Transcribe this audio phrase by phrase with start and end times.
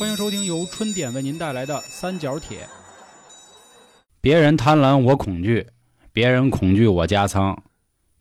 [0.00, 2.60] 欢迎收听由春点为您带来的《三角铁》。
[4.22, 5.62] 别人贪婪，我恐惧；
[6.10, 7.54] 别人恐惧，我加仓；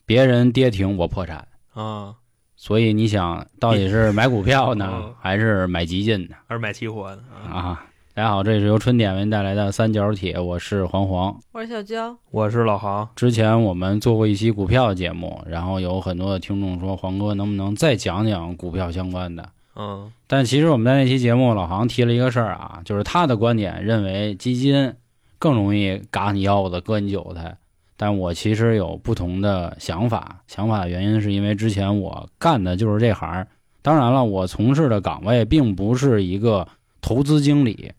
[0.06, 1.48] 别人跌停，我破产。
[1.74, 2.16] 啊，
[2.58, 6.36] 所以你想，到底是买股票呢嗯，还是买基金呢？
[6.50, 7.56] 还是买期货呢啊？
[7.58, 11.40] 啊，大家好，这里是由春点为您带来的《三角铁》，我是黄黄。
[11.54, 19.50] 我是小娇，我是老航，之前我们做过一期股票节目，然后有很多的听众说，黄哥能不能再讲讲股票相关的？
[19.76, 24.94] 嗯但其实我们在那期节目，老航提了一个事儿啊，就是他的观点认为基金
[25.38, 27.58] 更容易嘎你腰子、割你韭菜。
[27.96, 33.46] 但我其实有不同的想法，想法的原因是因为之前我干的就是这行。
[33.82, 36.68] 当然了，我从事的岗位并不是一个
[37.02, 37.92] 投资经理，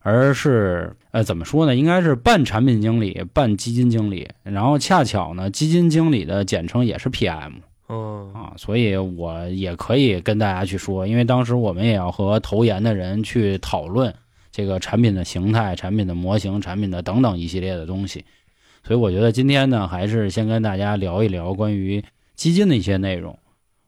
[0.00, 1.74] 而是呃怎么说呢？
[1.74, 4.28] 应该是半产品经理、半基金经理。
[4.44, 7.52] 然后恰巧呢，基金经理的简称也是 PM。
[7.94, 14.14] 嗯啊，所以我也可以跟大家去说，因为当时我们也要和投研的人去讨论
[14.50, 18.24] 这个产品的形态、产品的模型、产品的等等一系列的东西，
[18.82, 22.02] 所以我觉得今天呢，还是先跟大家聊一聊关于
[22.34, 23.38] 基金的一些内容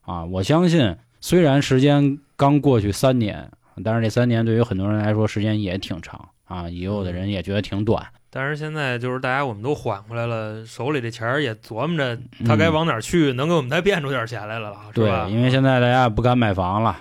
[0.01, 0.23] 啊。
[0.25, 3.49] 我相信，虽然时间刚过去三年，
[3.83, 8.05] 但是这三年对于很多人来说时间也挺长啊，也有的人也觉得挺短。
[8.37, 14.75] 但是现在就是大家我们都缓过来了，手里这钱儿也琢磨着他该往哪儿去，能给我们再变出点钱来了？
[14.93, 16.97] 对，因为现在大家也不敢买房了，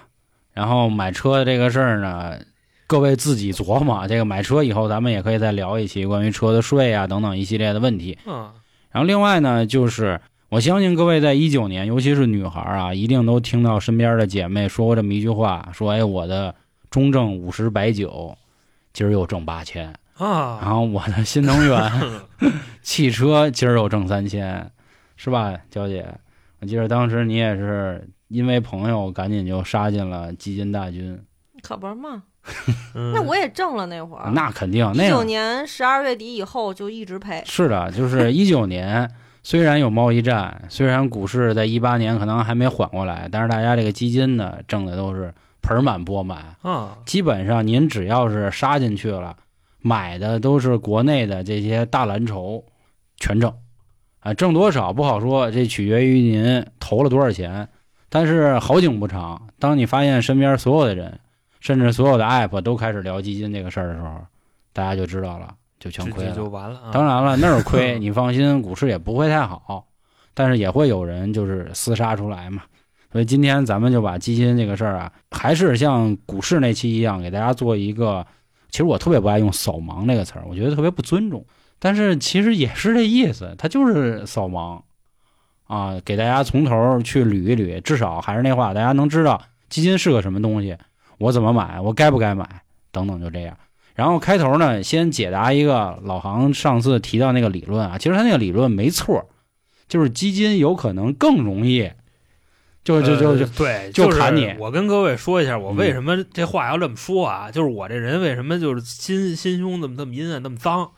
[0.52, 2.38] 然后买车这个事儿呢，
[2.86, 4.06] 各位自己琢磨。
[4.06, 8.16] 这个买车以后，咱们也可以再聊一期关于车的税啊等等一系列的问题。
[8.26, 8.52] 嗯
[8.92, 16.54] 然后另外呢，就是我相信各位在一九年，尤其是女孩啊，一定都听到身边的姐妹说过这么一句话：说哎，我的
[16.90, 18.38] 中证五十白酒
[18.92, 21.92] 今儿又挣八千，然啊，后我的新能源
[22.82, 24.70] 汽车今儿又挣三千，
[25.16, 26.06] 是吧，娇姐？
[26.60, 31.20] 我记得当时你也是因为朋友赶紧就杀进了基金大军，
[31.62, 32.22] 可不是嘛？
[32.94, 39.10] 嗯那我也挣了那会儿，那肯定那一九年十二月底以后就一直赔，是的，就是一九年。
[39.46, 46.56] 虽然有贸易战，虽然股市在一八年可能还没缓过来，但是大家这个基金呢挣的都是盆满钵满。
[46.62, 49.36] 啊，基本上您只要是杀进去了，
[49.86, 52.64] 买的都是国内的这些大蓝筹，
[53.18, 53.54] 全挣，
[54.20, 57.68] 啊，挣多少不好说，这取决于您投了多少钱。
[58.08, 61.20] 但是好景不长，当你发现身边所有的人，
[61.60, 64.16] 甚至所有的 app 都开始聊基金这个事儿的时候，
[64.72, 66.48] 大家就知道了，就全亏这这就了。
[66.48, 66.90] 完了啊。
[66.90, 69.86] 当然了，那儿亏， 你放心，股市也不会太好，
[70.32, 72.62] 但是也会有人就是厮杀出来嘛。
[73.12, 78.26] 所以今天咱们就把基金这个事儿啊，还是像股市那期一样，给大家做一个。
[78.74, 81.46] 其实我特别不爱用“扫盲”这个词儿，我觉得特别不尊重。
[81.78, 84.82] 但是其实也是这意思，它就是扫盲
[85.68, 87.80] 啊，给大家从头去捋一捋。
[87.80, 90.76] 至少还是那话，大家能知道基金是个什么东西，
[91.18, 92.44] 我怎么买，我该不该买，
[92.90, 93.56] 等等，就这样。
[93.94, 99.24] 然后开头呢，先解答一个老航上次提到那个理论啊，其实他那个理论没错，
[99.86, 101.92] 就是基金有可能更容易，
[102.84, 107.50] 就就就就呃对，就是砍你我跟各位说一下，我嗯为什么这话要这么说啊？
[107.50, 110.92] 就是我这人为什么就是心心胸这么这么阴暗，那么脏？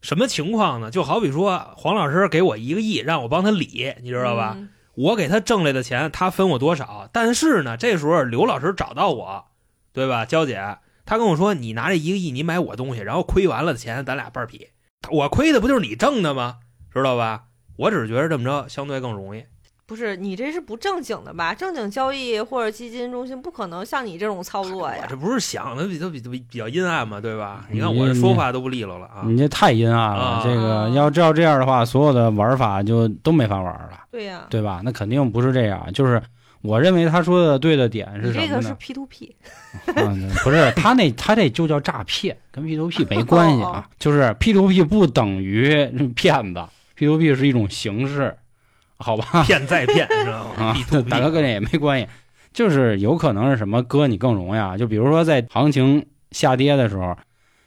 [0.00, 0.90] 什么情况呢？
[0.90, 4.54] 就好比说黄老师给我一个亿，让我帮他理，你知道吧？
[4.56, 7.08] 嗯我给他挣来的钱，他分我多少？
[7.12, 9.46] 但是呢，这时候刘老师找到我，
[9.92, 10.24] 对吧？
[10.24, 14.68] 娇姐，他跟我说，你拿这一个亿，你买我东西，然后亏完了的钱，咱俩半劈。
[15.10, 16.58] 我亏的不就是你挣的吗？
[16.94, 17.46] 知道吧？
[17.76, 19.42] 我只是觉得这么着相对更容易。
[19.86, 21.54] 不是你这是不正经的吧？
[21.54, 25.14] 正经交易或者基金中心不可能像你这种操作呀我这。
[25.16, 27.66] 不是想的比较比比比较阴暗嘛，对吧？
[27.68, 29.22] 你你看我这说话都不利落了啊。
[29.26, 30.22] 你这太阴暗了。
[30.22, 34.80] 啊这个要照这样的话，所有的玩法就都没法玩了，对呀，对吧？
[34.82, 35.86] 那肯定不是这样。
[35.92, 36.22] 就是
[36.62, 39.36] 我认为他说的对的点是什么呢这个是？P to P，
[39.96, 43.88] 嗯，不是他那他这就叫诈骗，跟 P to P 没关系哦啊。
[43.98, 45.84] 就是 P to P 不等于
[46.16, 46.64] 骗子
[46.94, 48.34] ，P to P 是一种形式，
[48.98, 49.42] 好吧？
[49.44, 50.76] 骗再骗，知道吗啊
[51.08, 52.06] 大哥跟这也没关系，
[52.52, 54.76] 就是有可能是什么哥你更容易啊？
[54.76, 57.16] 就比如说在行情下跌的时候，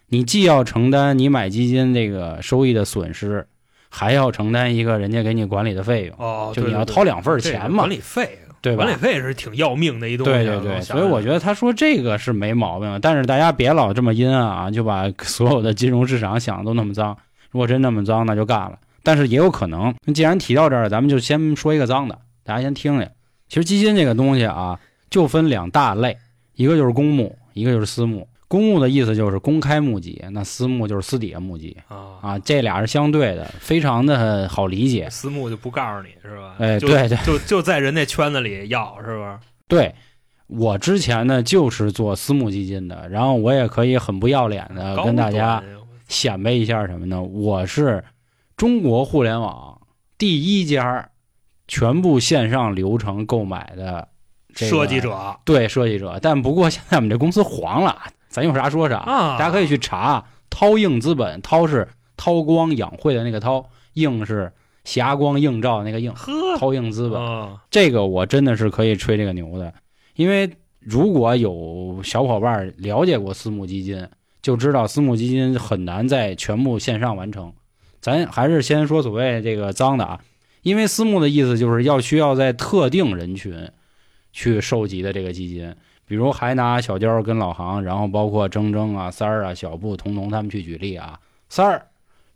[0.09, 3.45] 你既要承担你买基金这个收益的损失，
[3.89, 8.97] 还要承担一个人家给你管理的费用，哦，就你要掏两份钱嘛管理费，对吧管理？
[8.97, 10.37] 费是挺要命的一东西啊。
[10.37, 17.17] 对对对，所以我觉得得他说这个是没毛病，但是大家别老这么阴暗啊，就把所有的金融市场想的都那么脏。
[17.51, 18.77] 如果真那么脏，那就干了。
[19.07, 23.09] 但是也有可能，既然提到这儿，咱们就先说一个脏的，大家先听听。
[23.47, 24.77] 其实基金这个东西啊，
[25.09, 26.17] 就分两大类，
[26.55, 28.27] 一个就是公募，一个就是私募。
[28.49, 35.09] 公募的意思就是公开募集，那私募就是私底下募集啊，啊，这俩是相对的，非常的好理解。
[35.09, 36.55] 私募就不告诉你是吧？
[36.59, 39.39] 哎，对对就就在人那圈子里要是吧？
[39.69, 39.95] 对，
[40.47, 45.63] 我之前呢就是做私募基金的，然后我也可以很不要脸的跟大家
[46.09, 47.21] 显摆一下什么呢？
[47.21, 48.03] 我是
[48.57, 49.79] 中国互联网
[50.17, 51.11] 第一家
[51.67, 54.07] 全部线上流程购买的
[54.51, 57.95] 这个设计者对设计者，但不过现在我们这公司黄了，
[58.29, 60.25] 咱有啥说啥，啊，大家可以去查。
[60.49, 61.87] 涛映资本，涛是
[62.17, 63.63] 韬光养晦的那个韬，
[63.93, 64.51] 映是
[64.85, 67.21] 霞光映照那个映，呵涛映资本。
[67.21, 69.71] 啊这个我真的是可以吹这个牛的，
[70.15, 70.49] 因为
[70.79, 74.09] 如果有小伙伴了解过私募基金，
[74.41, 77.53] 就知道私募基金很难在全部线上完成。
[78.07, 80.17] 咱还是先说所谓这个脏的啊，
[80.61, 83.69] 因为私募的意思就是要需要在特定人群
[84.31, 85.75] 去收集的这个基金，
[86.05, 91.19] 比如还拿小娇跟老航，然后包括铮铮啊、三儿啊、小布、彤彤他们去举例啊。
[91.49, 91.85] 三儿、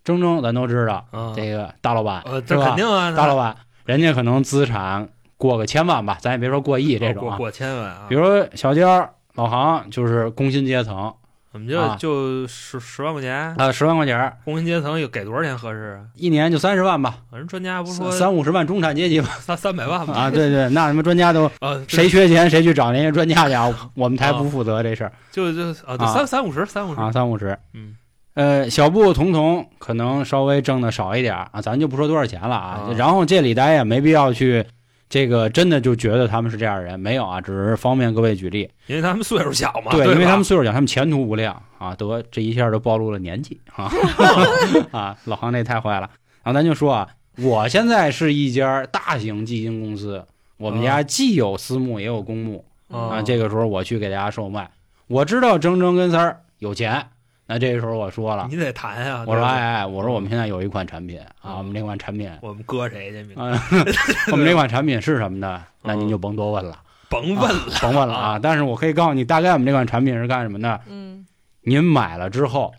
[0.04, 5.08] 铮铮咱都知道，啊，这个大老板呃，这是吧肯定啊，大老板，人家可能资产
[5.38, 7.38] 过个千万吧，咱也别说过亿这种啊。
[7.38, 8.26] 过过千万啊，比如
[8.56, 11.14] 小娇、老航就是工薪阶层
[11.54, 16.08] 我们就啊就十十万块钱，啊，十万块钱，工薪阶层有给多少钱合适啊？
[16.16, 19.28] 一年就三十万吧，人专家不说三五十万中产阶级吧。
[19.40, 20.14] 三三百万吧？
[20.14, 27.58] 啊，对对，那他妈专家都啊，谁缺钱谁去找那些专家去啊， 我们台不负责这事儿就就啊，对啊三三五十，三五十啊，，三五十。
[27.74, 27.98] 嗯，
[28.36, 32.88] 呃，小布、童童可能稍微挣的少一点儿啊，咱就不说多少钱了啊。
[32.88, 34.66] 啊然后这里大家也没必要去
[35.12, 38.70] 这个真的就觉得他们是这样的人，没有啊，只是方便各位举例。
[38.88, 41.94] 因为他们岁数小嘛，对，对，因为他们岁数小，他们前途无量啊。
[41.94, 43.92] 得，这一下就暴露了年纪啊
[44.92, 45.18] 啊！
[45.26, 46.10] 老航那太坏了。
[46.44, 47.10] 然后咱就说啊，
[47.40, 50.26] 我现在是一家大型基金公司，
[50.56, 53.22] 我们家既有私募也有公募啊啊。
[53.22, 54.72] 这个时候我去给大家售卖，
[55.08, 57.06] 我知道铮铮跟三儿有钱，
[57.52, 59.26] 那这时候我说了，你得谈呀。
[59.28, 63.34] 我说哎哎，我说我们现在有一款产品啊，嗯我们这款产品我们搁谁去？
[63.34, 63.62] 啊，
[64.32, 65.62] 我们这款产品是什么呢？
[65.82, 66.80] 那您就甭多问了，
[67.12, 68.40] 甭问了，甭问了啊。
[68.42, 70.80] 但是我可以告诉你，大概我们这款产品是干什么的。
[70.88, 71.28] 嗯，
[71.60, 72.74] 您买了之后，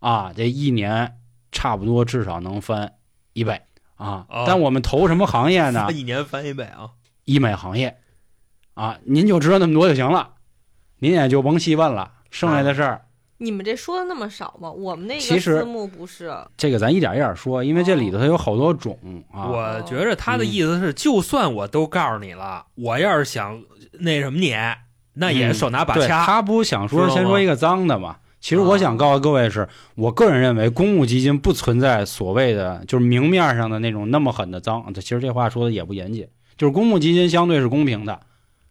[0.00, 1.16] 啊，这一年
[1.50, 2.92] 差不多至少能翻
[3.32, 3.58] 一倍
[3.96, 4.44] 啊哦。
[4.46, 5.86] 但我们投什么行业呢？
[5.90, 6.90] 一年翻一倍啊！
[7.24, 7.96] 医美行业
[8.74, 10.34] 啊，您就知道那么多就行了，
[10.98, 12.12] 您也就甭细问了。
[12.30, 13.02] 剩下的事儿，
[13.42, 14.70] 你们这说的那么少吗？
[14.70, 18.98] 我们那个私募不是，这个咱一点一点说，因为这里头它有好多种
[19.32, 19.48] 啊。
[19.48, 24.54] 我觉着他的意思是，就算我都告诉你了，我要是想那什么你，
[25.14, 26.26] 那也嗯手拿把对掐。
[26.26, 28.18] 他不想说先说一个脏的嘛。
[28.40, 34.92] 其实我想告诉各位是，我个人认为公募基金不存在所谓的就是明面上的那种那么狠的脏。
[34.92, 36.28] 这其实这话说的也不严谨，
[36.58, 38.20] 就是公募基金相对是公平的，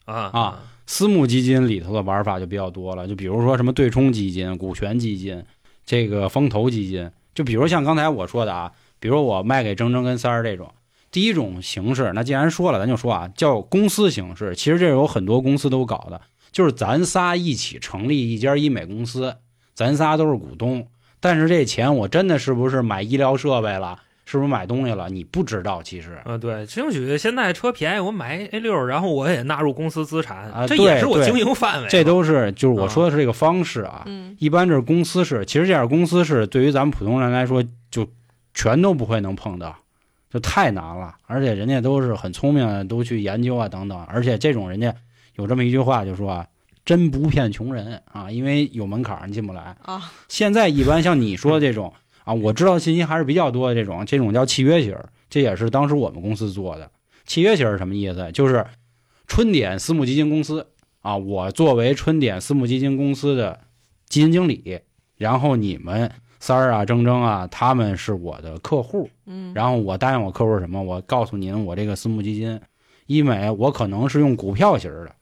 [0.05, 0.59] 啊啊
[0.91, 3.07] 私募基金里头的玩法就比较多了。
[3.07, 5.45] 就比如说什么对冲基金、股权基金、
[5.85, 10.73] 这个风投基金，就比如像刚才我说的啊，比如我卖给铮铮跟三儿这种。
[11.11, 14.55] 第一种形式，那既然说了，咱就说啊，叫公司形式。
[14.55, 16.19] 其实这有很多公司都搞的，
[16.51, 19.35] 就是咱仨一起成立一家医美公司，
[19.75, 20.87] 咱仨都是股东，
[21.19, 25.81] 但是这钱我真的是不是买医疗设备了，是不是买东西了，你不知道。
[25.81, 31.87] 其实啊，对，兴许现在车便宜，我买 A 六，然后我也纳入公司资产，啊这也是我经营范围。
[31.89, 34.03] 这都是就是我说的是这个方式啊。
[34.05, 38.07] 嗯一般这是公司式，其实这样公司式对于咱们普通人来说，就
[38.53, 39.75] 全都不会能碰到，
[40.31, 41.15] 就太难了。
[41.25, 43.99] 而且人家都是很聪明的，都去研究啊等等。
[44.03, 44.93] 而且这种人家
[45.37, 46.45] 有这么一句话，就说啊，
[46.85, 49.75] 真不骗穷人啊，因为有门槛儿你进不来。
[49.81, 51.91] 啊，现在一般像你说的这种
[52.29, 56.91] 啊，我知道的信息还是比较多的这种，这种叫契约型儿，这也是当时我们公司做的。
[57.25, 58.31] 契约型什么意思？
[58.31, 58.63] 就是
[59.25, 60.67] 春点私募基金公司
[61.01, 63.59] 啊，我作为春点私募基金公司的
[64.07, 64.79] 基金经理，
[65.17, 70.83] 然后你们三儿啊、铮铮啊，他们是我的客户，嗯，然后我答应我客户什么？
[70.83, 72.61] 我告诉您，我这个私募基金
[73.07, 75.15] 医美，我可能是用股票型儿的，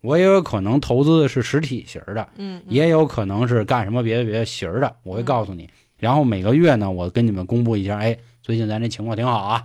[0.00, 5.68] 我也有可能投资的是实体型儿的，嗯，嗯也有可能是干什么别的别的型儿的，我会告诉你。
[5.98, 9.64] 然后每个月呢，我跟你们公布一下，哎，最近咱这情况挺好啊。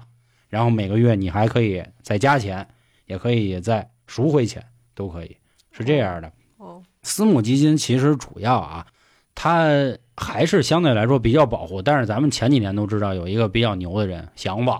[0.50, 2.68] 然后每个月你还可以再加钱，
[3.06, 4.62] 也可以再赎回钱，
[4.94, 5.38] 都可以，
[5.72, 6.32] 是这样的。
[6.58, 8.86] 哦，私募基金其实主要啊，
[9.34, 9.68] 它
[10.18, 11.82] 还是相对来说比较保护。
[11.82, 14.72] 但是咱们前几年都知道有一个比较牛的人，祥子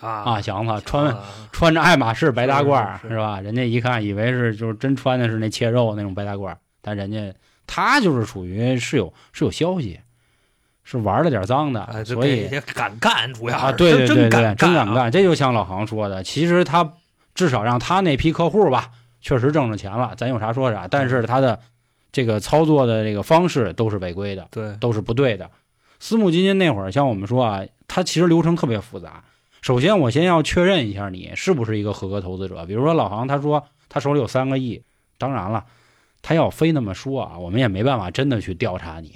[0.00, 3.40] 啊啊，祥子穿啊穿着爱马仕白大褂儿是是是吧？
[3.40, 7.34] 人家一看以为是就是真穿的是那切肉那种白大褂，但人家
[7.66, 9.98] 他就是属于是有是有消息，
[10.88, 16.88] 是玩了点脏的，哎，所以敢干，主要啊，是对对对对，真敢啊真敢干，这就像老航说的，其实他
[17.34, 18.90] 至少让他那批客户吧，
[19.20, 21.58] 确实挣着钱了，咱有啥说啥，但是他的
[22.12, 25.50] 这个操作的这个方式都是违规的，对，都是不对的。
[25.98, 29.24] 私募基金那会儿，像我们说啊，它其实流程特别复杂。
[29.62, 32.64] 首先，我先要确认一下你是不是一个合格投资者。
[32.64, 34.80] 比如说老航，他说他手里有三个亿，
[35.18, 35.64] 当然了，
[36.22, 39.12] 他要非那么说啊，我们也没办法真的去调查你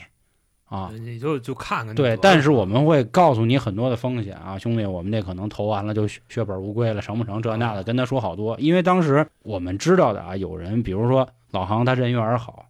[0.70, 0.90] 啊。
[0.98, 8.56] 你就就看看对。，但是我们会告诉你很多的风险啊，兄弟，我们这可能投完了就血血本无归了，成不成这那的，跟他说好多。
[8.58, 12.64] 因为当时我们知道的啊，有人比如说老航他人缘好，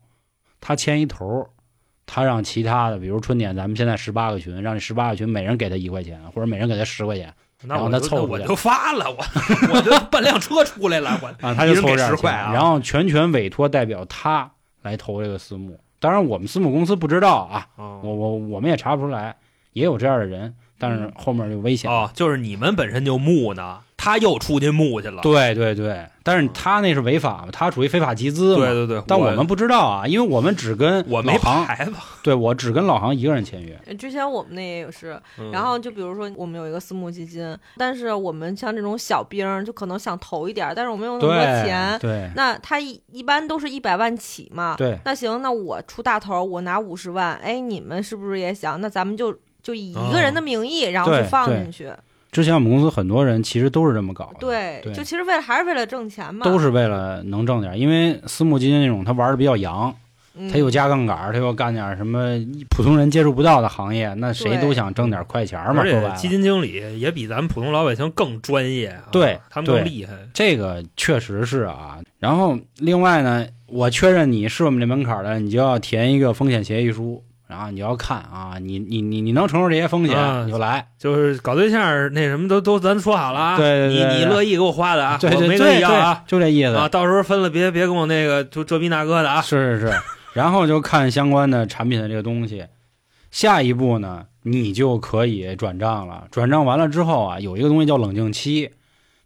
[0.60, 1.46] 他牵一头，
[2.06, 9.18] 他让其他的，比如春点，咱们现在十八个群，让这十八个群每人给他一块钱，或者每人给他十块钱然后那我他凑我就发了，我
[9.74, 15.78] 我就半辆车出来了，我啊，他就凑这点10块啊然后全权委托代表他来投这个私募。
[16.00, 18.00] 当然，我们私募公司不知道啊，哦。
[18.02, 19.36] 我我我们也查不出来，
[19.74, 21.96] 也有这样的人，但是后面就危险了。
[21.96, 25.20] 哦，就是你们本身就募呢，他又出去募去了。
[25.22, 28.64] 对对对，但是他那是违法嘛，他属于非法集资嘛。
[28.64, 31.92] 对对对，但我们不知道啊，因为我们只跟我没牌子，
[32.24, 33.78] 对我只跟老航一个人签约。
[33.96, 44.76] 之前我们那也是，嗯然后就比如说我们有一个私募基金，但是我们像这种小兵就可能想投一点，但是我没有那么多对钱，对那他一一般都是一百万起嘛。
[44.78, 48.80] 对那行，那我出大头，我拿五十万，哎，你们是不是也想？
[48.80, 51.90] 那咱们就就以一个人的名义，然后对去放进去。
[52.32, 56.44] 之前我们公司很多人其实都是这么搞的，对，对就其实为了还是为了挣钱嘛。
[56.44, 57.76] 都是为了能挣点。
[57.76, 59.92] 因为私募基金那种他玩的比较洋，
[60.36, 62.38] 嗯他又加杠杆，他又干点什么
[62.68, 65.82] 普通人接触不到的行业，那谁都想挣点快钱嘛。
[65.82, 70.12] 而说白了，且基金经理也比咱们普通老百姓更专业啊，对他们更厉害。
[70.32, 71.98] 这个确实是啊。
[72.20, 80.86] 然后另外呢，我确认你是我们这门槛的，你就要填一个风险协议书，然后你要看啊，你你你你能承受这些风险，啊你就来。
[80.96, 86.74] 就是搞对象那什么都都咱说好了啊，对对你你乐意给我花的啊，对对我没跟对对你要啊，就这意思。
[86.74, 90.00] 啊，到时候分了别别跟我那个就这逼那哥的啊，是是是，
[90.32, 92.64] 然后就看相关的产品的这个东西。
[93.30, 96.26] 下一步呢，你就可以转账了。
[96.30, 98.70] 转账完了之后啊，有一个东西叫冷静期，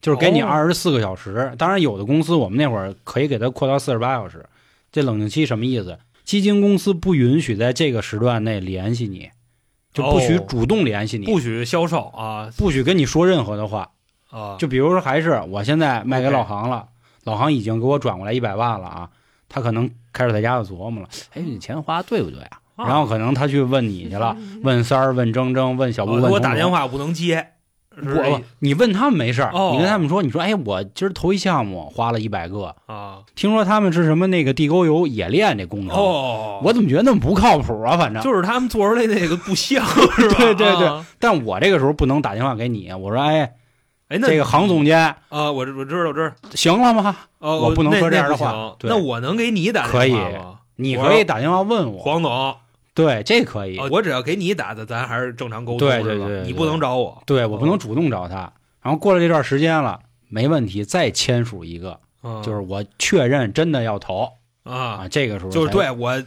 [0.03, 1.53] 就是给你哦二十四个小时。
[1.57, 4.45] 当然，有的公司我们那会儿可以给它扩到四十八小时。
[4.93, 5.99] 这冷静期什么意思？
[6.25, 9.31] 基金公司不允许在这个时段内联系你，
[9.93, 13.91] 就不许哦主动联系你，不许销售啊不许跟你说任何的话。
[14.31, 16.89] 啊，就比如说，还是我现在卖给老航了，
[17.23, 19.11] 老航已经给我转过来一百万了啊，
[19.49, 22.59] 他可能开始在家就琢磨了，哎，你钱花对不对啊？
[22.75, 26.33] 啊然后可能他去问你去了， 问三儿、问铮铮、问小布、哦问。
[26.33, 27.47] 我打电话不能接，是
[28.03, 37.97] 我你问他们没事儿，哦你跟他们说，你说，哎，我今儿投一项目花了一百个，啊听说他们是什么那个地沟油冶炼这工程，哦，我怎么觉得那么不靠谱啊？
[37.97, 40.37] 反正，就是他们做出来那个不像 是吧？
[40.39, 43.53] 对对对啊但我这个时候不能打电话给你，我说，哎，
[44.09, 44.99] 哎，那这个杭总监
[45.29, 47.17] 啊，我知我知道我知道，行了吗？
[47.39, 50.55] 哦，我不能说这样的话那我能给你打电话吗？
[50.77, 52.57] 你可以打电话问我，黄总，
[52.95, 53.77] 对，这可以。
[53.79, 58.53] 哦我只要给你打的，咱还是正常沟通，对对对对你不能找我，对我不能主动找他。
[58.81, 59.99] 然后过了这段时间了，
[60.29, 64.31] 没问题，再签署一个，嗯就是我确认真的要投
[64.63, 66.23] 啊啊，，这个时候就是对我，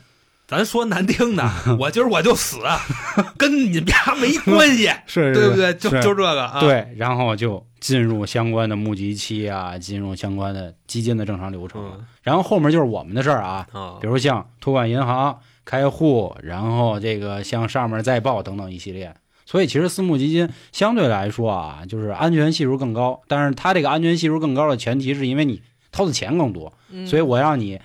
[0.48, 1.44] 咱说难听的，
[1.80, 2.58] 我今儿我就死，
[3.38, 5.56] 跟你们家没关系， 是对不？
[5.56, 5.74] 对？
[5.76, 11.82] 就就这个啊，对，然后就进入相关的募集期啊，进入相关的基金的正常流程。
[11.96, 19.14] 嗯然后后面就是我们的事儿啊，啊比如像托管银行开户，然后这个向上面再报等等一系列。
[19.46, 27.80] 所以其实私募基金相对来说啊，就是安全系数更高，但是它这个安全系数更高的前提是因为你掏的钱更多，嗯所以我让你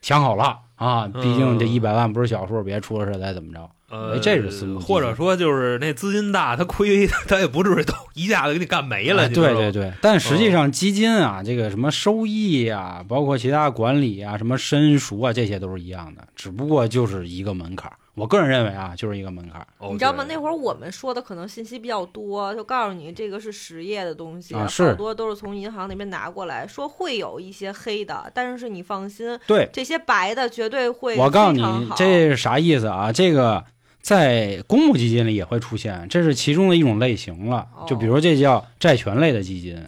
[0.00, 3.68] 想好了啊，毕竟这嗯一百万不是小数，别出了事再怎么着。
[3.94, 9.28] 呃哎，这是私募或者说就是那资金大，他亏， 他也不至于都一下子给你干没了。
[9.28, 17.92] 对对，对，但实际上基金啊，这个什么收益啊，包括其他管理啊，什么申赎啊，这些都是一样的，只不过就是一个门槛。
[18.16, 20.24] 我个人认为啊，就是一个门槛你知道吗？
[20.28, 33.10] 那会儿我们说的可能信息比较多，就告诉你这个是实业的东西，啊好多都是从银行那边拿过来，说会有一些黑的，但是你放心，对，这些白的绝对会我告诉你，这是啥意思啊？
[33.10, 33.64] 这个
[34.04, 37.66] 在公募基金里也会出现，这是其中的一种类型了。
[37.74, 39.82] 哦就比如这叫债权类的基金，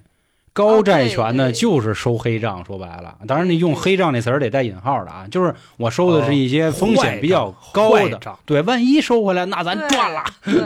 [0.54, 2.64] 高债权呢就是收黑账。
[2.64, 8.18] 说白了，当然你用黑账那词儿得带引号的啊，就是我收的是一些风险比较高的。
[8.46, 10.24] 对，万一收回来，那咱赚了，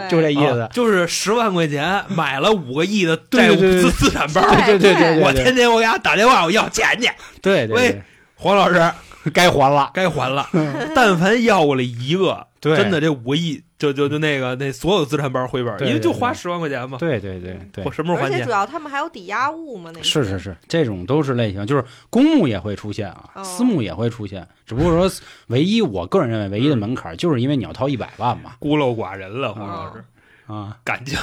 [0.09, 0.69] 就这意思啊。
[0.73, 7.11] 就是十万块钱买了五个亿的 债务资资产包，对对对对对，我天天我给他打电话，我要钱去。
[7.43, 8.03] 对对喂
[8.37, 8.81] 黄老师，
[9.35, 9.91] 该还了。
[9.93, 10.49] 该还了，
[10.95, 12.77] 但凡要过来一个，对。
[12.77, 17.85] 真的这五个亿就就就那个那所有资产包回本，因为就花十万块钱嘛，对对对对。
[17.85, 18.51] 我，什么时候还而且主？
[18.51, 23.43] 要他们还有抵押物嘛，那是是是，这种都是类型，就是公募也会出现啊，哦。
[23.43, 25.11] 私募也会出现，只不过说
[25.49, 28.53] 唯一我个人认为唯一的门槛就是因为你要掏一百万嘛。
[28.59, 31.19] 孤陋寡人了，或者是，啊，感情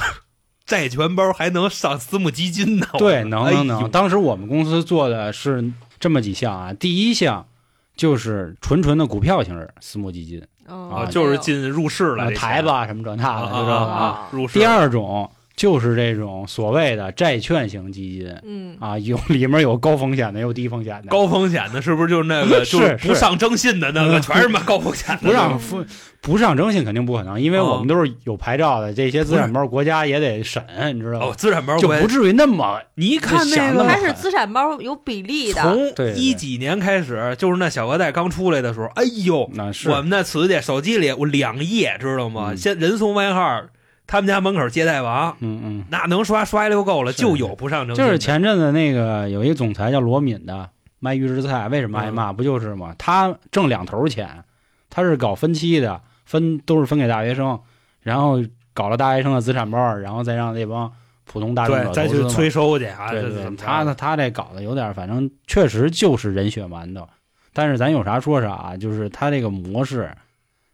[0.66, 2.88] 债权包还能上私募基金呢？
[2.98, 3.90] 对，能能能。
[3.90, 7.48] 当时我们公司做的是这么几项啊，第一项
[7.96, 14.30] 就是纯纯的股票型私募基金，哦啊就是进入室了，呃这台子啊什么这那的，啊就这个啊。
[14.54, 25.22] 第二种就是这种所谓的债券型基金嗯啊，有里面有高风险的，有低风险的，高风险的，是不是就是那个是 就是不上征信的那个，全是嘛高风险的？
[25.28, 25.84] 不让不
[26.22, 31.36] 不上征信肯定不可能，因为哦我们都是有牌照的，这些资产包国家也得审，你知道哦，吗？
[31.36, 42.50] 资产包就不至于那么你一看那个想那么它是资产包有比例的，从一几年开始，就是那小额贷刚出来的时候，哎呦，那是我们那磁界手机里我两页，知道吗？
[42.52, 43.64] 嗯先人送外号，
[44.08, 48.04] 他们家门口接待王，嗯嗯，那能刷刷溜够了，就有不上征信。
[48.04, 52.32] 就是前阵子那个有一个总裁叫罗敏的卖预制菜，为什么挨嗯骂？
[52.34, 52.96] 不就是吗？
[52.98, 54.44] 他挣两头钱，
[54.90, 57.60] 他是搞分期的，分都是分给大学生，
[58.00, 58.42] 然后
[58.74, 60.92] 搞了大学生的资产包，然后再让那帮
[61.26, 67.06] 普通大众对，者投资嘛再去催收去啊，对对这怎么，着他他这搞的有点，反正确实就是人血馒头。
[67.54, 70.10] 但是咱有啥说啥啊，就是他这个模式，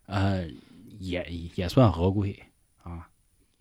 [0.05, 0.45] 呃，
[0.99, 1.25] 也
[1.55, 2.43] 也算合规啊，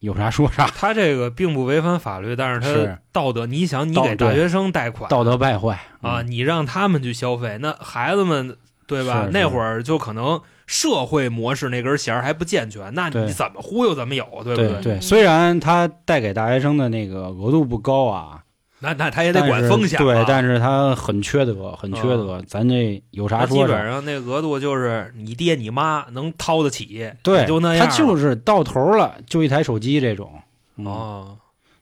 [0.02, 8.56] 有啥说啥，他这个并不违反法律，但是他道德，你想，你给大学生贷款道德败坏啊，嗯你让他们去消费，那孩子们
[8.88, 9.28] 对吧？
[9.32, 18.41] 那会儿就可能社会模式那根弦还不健全，那你怎么忽悠怎么有，对不对虽然他贷给大学生的那个额度不高啊，
[18.82, 22.42] 那那他也得管风险啊对，但是他很缺德，很缺德。
[22.46, 23.72] 咱这有啥说啥。
[23.72, 27.96] 本上那额度就是你爹你妈能掏得起，对，就那样他。
[27.96, 30.30] 就是到头了就一台手机这种。
[30.76, 31.36] 嗯哦，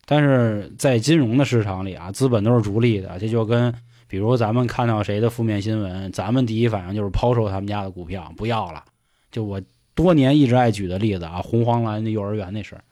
[0.04, 3.72] 但是在金融的市场里啊，资本都是逐利的，这就跟
[4.08, 8.82] 比如咱们看到谁的负面新闻，咱们第一反应就是抛售他们家的股票，不要了。
[9.30, 9.62] 就我
[9.94, 12.82] 多年一直爱举的例子啊，红黄蓝的幼儿园那事儿，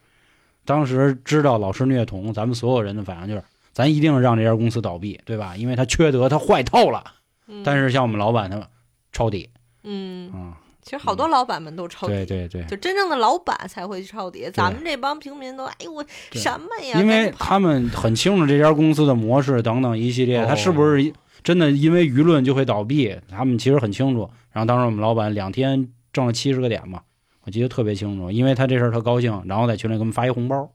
[0.64, 3.42] 当时知道老师虐童，咱们所有人的反应就是，
[3.78, 5.56] 咱一定让这家公司倒闭，对吧？
[5.56, 7.04] 因为他缺德，他坏透了。
[7.46, 8.68] 嗯但是像我们老板他
[9.12, 9.48] 抄底
[9.84, 17.00] 嗯，啊、其实好多老板们都抄底，对对对，就真正的老板才会去抄底，咱们这帮平民都哎呦我什么呀？
[17.00, 21.12] 因为他们很清楚这家公司的模式等等一系列，哦他是不是
[21.44, 23.16] 真的因为舆论就会倒闭？
[23.30, 24.28] 他们其实很清楚。
[24.50, 27.02] 然后当时我们老板两天挣了七十个点嘛，
[27.44, 30.68] 我记得特别清楚，因为他这事儿特高兴，然后在群里给我们发一红包，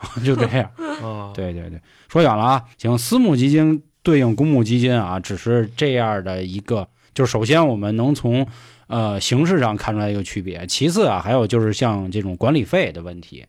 [0.24, 0.70] 就这样。
[1.02, 2.64] 哦，对对对，说远了啊。
[2.78, 8.46] 行，私募基金对应公募基金啊，只是这样的一个，就是首先我们能从
[8.86, 13.46] 呃形式上看出来一个区别，其次啊，还有就是像这种管理费的问题。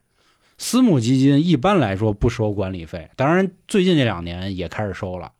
[0.58, 5.32] 私募基金一般来说不收管理费，当然最近这两年也开始收了。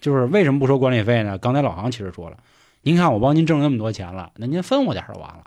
[0.00, 1.38] 就是为什么不收管理费呢？
[1.38, 2.36] 刚才老航其实说了，
[2.80, 5.44] 您看我帮您挣那么多钱了，那您分我点就完了。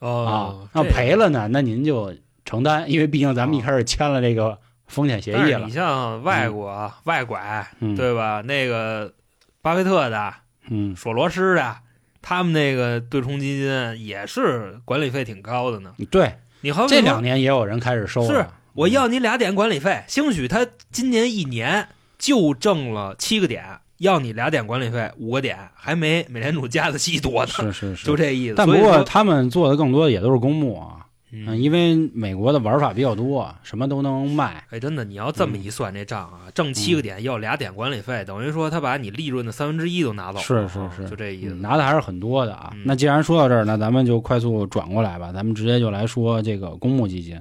[0.00, 2.12] 哦啊，，那赔了呢，那您就
[2.46, 4.56] 承担，因为毕竟咱们一开始签了这个
[4.86, 5.70] 风险协议了你。
[5.70, 8.40] 像外国、啊外拐，嗯，，对吧？
[8.40, 9.12] 那个
[9.60, 10.32] 巴菲特的、
[10.70, 11.76] 嗯，索罗斯的，
[12.22, 15.92] 他们那个对冲基金也是管理费挺高的呢。
[16.10, 18.28] 对，你好比这两年也有人开始收了。
[18.28, 23.64] 是我要你俩点管理费，兴许他今年一年就挣了七个点，
[23.98, 28.54] 要你俩点管理费五个点，还没美联储加的息多呢，是是是，就这意思。
[28.54, 31.05] 但不过他们做的更多的也都是公募啊，
[31.36, 34.64] 嗯，嗯，因为美国的玩法比较多，什么都能卖。
[34.70, 41.54] 哎，真的，你要这么一算这账啊，挣七个点要俩点管理费，等于说他把你利润的三分之一都拿走了，是是是啊就这意思。
[41.54, 42.70] 嗯拿的还是很多的啊。
[42.74, 47.40] 嗯那既然说到这儿，那咱们就快速转过来吧，咱们直接就来说这个公募基金。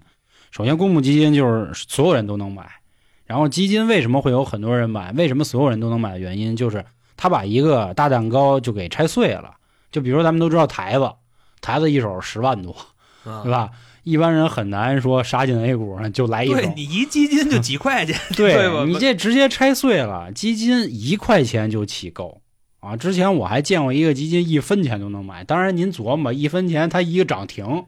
[0.51, 2.69] 首先，公募基金就是所有人都能买，
[3.25, 5.11] 然后基金为什么会有很多人买？
[5.11, 6.83] 为什么所有人都能买的原因，就是
[7.17, 9.53] 他把一个大蛋糕就给拆碎了。
[9.91, 11.11] 就比如咱们都知道台子，
[11.61, 12.71] 台子一手十万多，
[13.25, 13.69] 啊对吧？
[14.05, 22.39] 一般人很难说杀进 A 股就来一手对，你一基金就几块钱， 对对你这直接拆碎了，基金一块钱就起购
[22.79, 22.95] 啊！
[22.95, 27.83] 之前我还见过一个基金一分钱就能买，当然您琢磨，一分钱它一个涨停，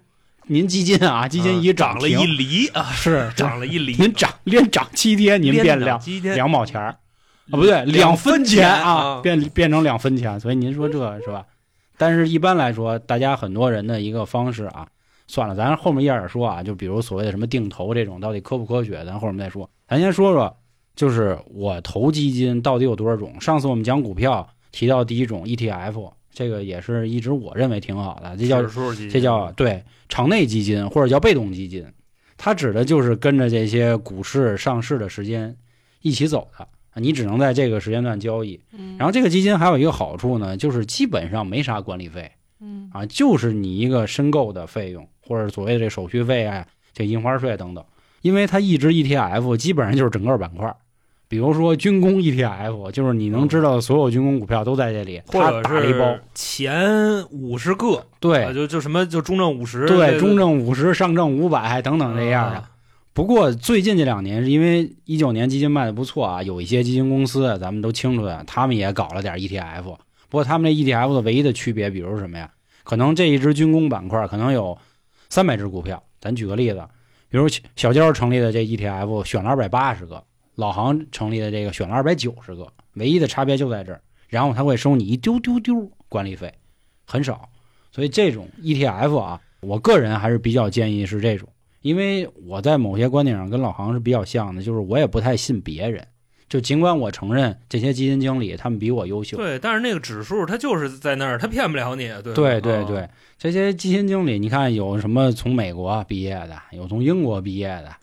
[0.48, 6.02] 您基金啊，基金一涨了一厘啊，是 涨了一厘，您涨连涨七天，您变两
[6.36, 6.88] 两毛钱儿。
[6.88, 6.98] 啊，
[7.52, 11.46] 不对，两分钱啊啊，变变成两分钱，所以您说这是吧？
[11.98, 14.88] 但是一般来说，大家很多人的一个方式啊，
[15.28, 19.70] 算了，咱后面一点点说啊，就比如所谓的什么定投这种，到底科不科学，咱后面再说。
[19.88, 20.58] 咱先说说，
[20.96, 23.40] 就是我投基金到底有多少种？
[23.40, 28.64] 上次我们讲股票提到第一种 ETF，这个也是一直我认为挺好的，这叫
[29.10, 31.86] 这叫对场内基金或者叫被动基金，
[32.38, 35.56] 它指的就是跟着这些股市上市的时间
[36.02, 36.68] 一起走的，
[37.02, 38.60] 你只能在这个时间段交易。
[38.72, 47.84] 嗯然后这个基金还有一个好处呢，就是基本上没啥管理费嗯啊，就是你一个申购的费用或者所谓的这手续费啊、这印花税等等。
[48.22, 50.76] 因为它一只 ETF 基本上就是整个板块，
[51.28, 56.22] 比如说军工 ETF，就是你能知道的所有军工股票都在这里，它或者打了一包是。
[56.34, 62.58] 前五十个，啊对就就什么就中证五十，对，中证五十、上证五百等等这样的。
[62.58, 62.72] 啊
[63.14, 69.84] 不过最近这两年是因为一九年基金卖的不错啊，有一些基金公司咱们都清楚的，他们也搞了点 ETF。
[70.30, 72.48] 不过他们这 ETF 的唯一的区别，比如什么呀？
[72.84, 74.78] 可能这一只军工板块可能有
[75.30, 76.88] 三百只股票，咱举个例子，
[77.30, 80.24] 比如小娇成立的这 ETF 选了二百八十个，
[80.56, 84.02] 老杭成立的这个选了二百九十个，唯一的差别就在这儿。
[84.28, 86.54] 然后他会收你一丢丢丢管理费，
[87.06, 87.50] 很少。
[87.92, 91.48] 所以这种 ETF 啊，我个人还是比较建议是这种。
[91.82, 96.06] 因为我在某些观点上跟老杭是比较像的，就是我也不太信别人。
[96.50, 107.94] 就尽管我承认这些基金经理他们比我优秀，对，但是那个指数它就是在那儿，它骗不了你，对吧对对这些基金经理，你看有什么从美国毕业的，有从英国毕业的，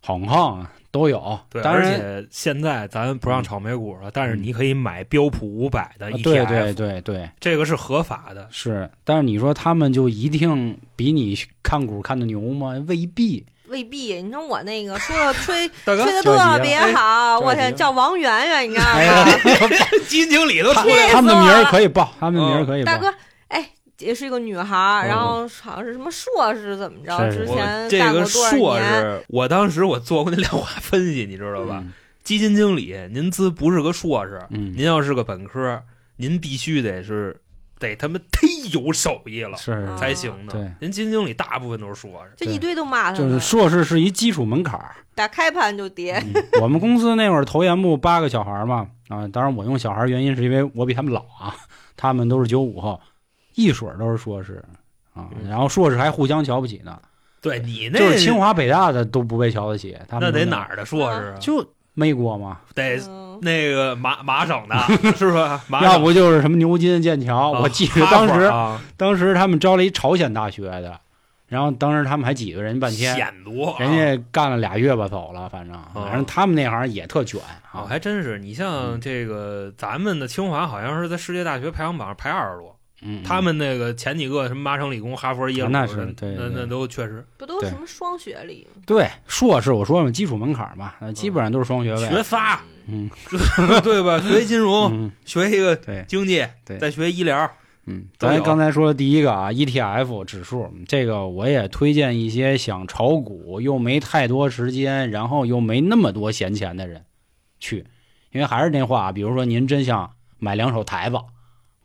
[0.00, 1.38] 好康都有。
[1.50, 8.48] 对，而当然，且现在咱不让炒美股了，但是你可以买标普五百的 ETF，、啊对对对对，这个是合法的。
[8.50, 8.88] 是。
[9.04, 12.82] 但是你说他们就一定比你看股看的牛吗？
[12.86, 13.44] 未必。
[13.68, 14.22] 未必。
[14.22, 19.32] 你说我那个说的吹 吹的特别好，我天，叫王媛媛，你知道哎吗？
[20.08, 22.92] 基金经理都他出来了，他们的名儿可以报，他们的名儿可以报。
[22.92, 23.12] 大哥，
[23.48, 27.30] 哎，也是一个女孩然后好像是什么硕士，怎么着？
[27.30, 28.78] 之前我这个干过多少硕？
[28.78, 31.80] 士，我当时我做过那量化分析，你知道吧？
[31.82, 31.92] 嗯
[32.26, 35.80] 基金经理，您资不是个硕士，嗯，您要是个本科，
[36.16, 37.40] 您必须得是
[37.78, 40.52] 得他妈忒有手艺了是才行呢。
[40.52, 42.32] 对人基金经理大部分都是硕士。
[42.36, 44.96] 这一堆都骂他就是们，硕士是一基础门槛儿。
[45.14, 46.22] 打开盘就跌。
[46.34, 51.54] 嗯我们公司那会儿投研部八个小孩儿嘛，啊，当然我用小孩儿原因是因为我比他们老啊，
[51.96, 53.00] 他们都是九五后，
[53.54, 54.62] 一水儿都是硕士
[55.14, 57.00] 啊，嗯然后硕士还互相瞧不起呢，
[57.40, 60.58] 对你那就是清华北大的都不被瞧得起，他们那得哪？
[60.64, 61.38] 儿的硕士啊？
[61.38, 61.66] 就
[61.98, 64.76] 美国嘛，得嗯那个麻麻省的，
[65.16, 65.60] 是吧？
[65.66, 67.52] 麻省要不就是什么牛津、剑桥。
[67.52, 71.00] 啊我记得当时啊当时他们招了一朝鲜大学的，
[71.48, 77.40] 然后当时他们还挤兑人半天，显多啊，人家干了俩月吧走了，反正反正他们那行也特卷
[77.72, 78.38] 哦，啊，还真是。
[78.38, 82.75] 你像嗯这个咱们的清华，好像是在世界大学排行榜上排二十多。
[83.02, 87.24] 嗯，他们那个前几个什么麻省理工、哈佛、耶鲁，那是对对那那都确实。
[87.36, 88.64] 不都什么双学历？
[88.74, 88.82] 吗？
[88.86, 92.08] 对硕士，我说嘛，基础门槛嘛，呃基本上都是双学位。
[92.08, 93.10] 学仨，嗯。
[93.84, 94.18] 对吧？
[94.26, 96.04] 学金融，嗯，学一个对。
[96.08, 96.78] 经济，对。
[96.78, 97.50] 再学医疗。
[97.88, 107.04] 嗯，咱刚才说的第一个啊，ETF 指数，这个我也推荐一些想炒股又没太多时间，然后又没那么多闲钱的人
[107.60, 107.86] 去，
[108.32, 111.16] 因为还是那话，比如说您真想买两手台子，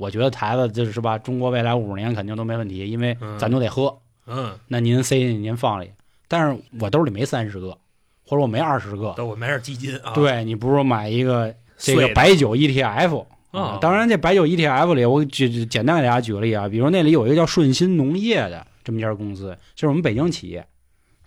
[0.02, 5.92] 我觉得台子就是吧，中国未来五十年肯定都没问题，因为嗯咱都得喝，嗯，那您塞进去您放里，
[6.28, 7.78] 但是我兜里没三十个，
[8.26, 20.66] 或者我没二十个，都我买点基金啊。，对你不如买一个这个的白酒 ETF 啊当然，这白酒 ETF 里，我举举简单给大家举个例啊，比如那里有一个叫顺鑫农业的这么一家公司，就是我们北京企业，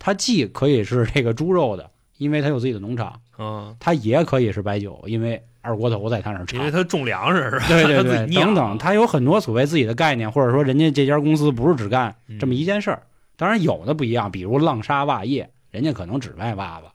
[0.01, 6.61] 它既可以是这个猪肉的，因为它有自己的农场，嗯，它也可以是白酒，因为二锅头在他那儿产。
[6.61, 7.67] 因为他种粮食是吧？
[7.69, 13.03] 对对对 等等，他有很多所谓自己的概念，或者说人家这家公司不是只干嗯这么一件事儿。
[13.37, 16.87] 当然有的不一样，比如浪莎袜业，人家可能只卖袜子，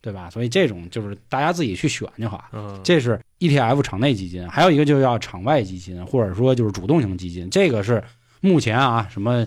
[0.00, 0.30] 对吧？
[0.30, 2.44] 所以这种就是大家自己去选就好。
[2.52, 7.50] 嗯，这是 ETF 场内基金，还有一个就叫场外基金，或者说就是主动型基金。
[7.50, 8.02] 这个是
[8.40, 9.44] 目前啊，什么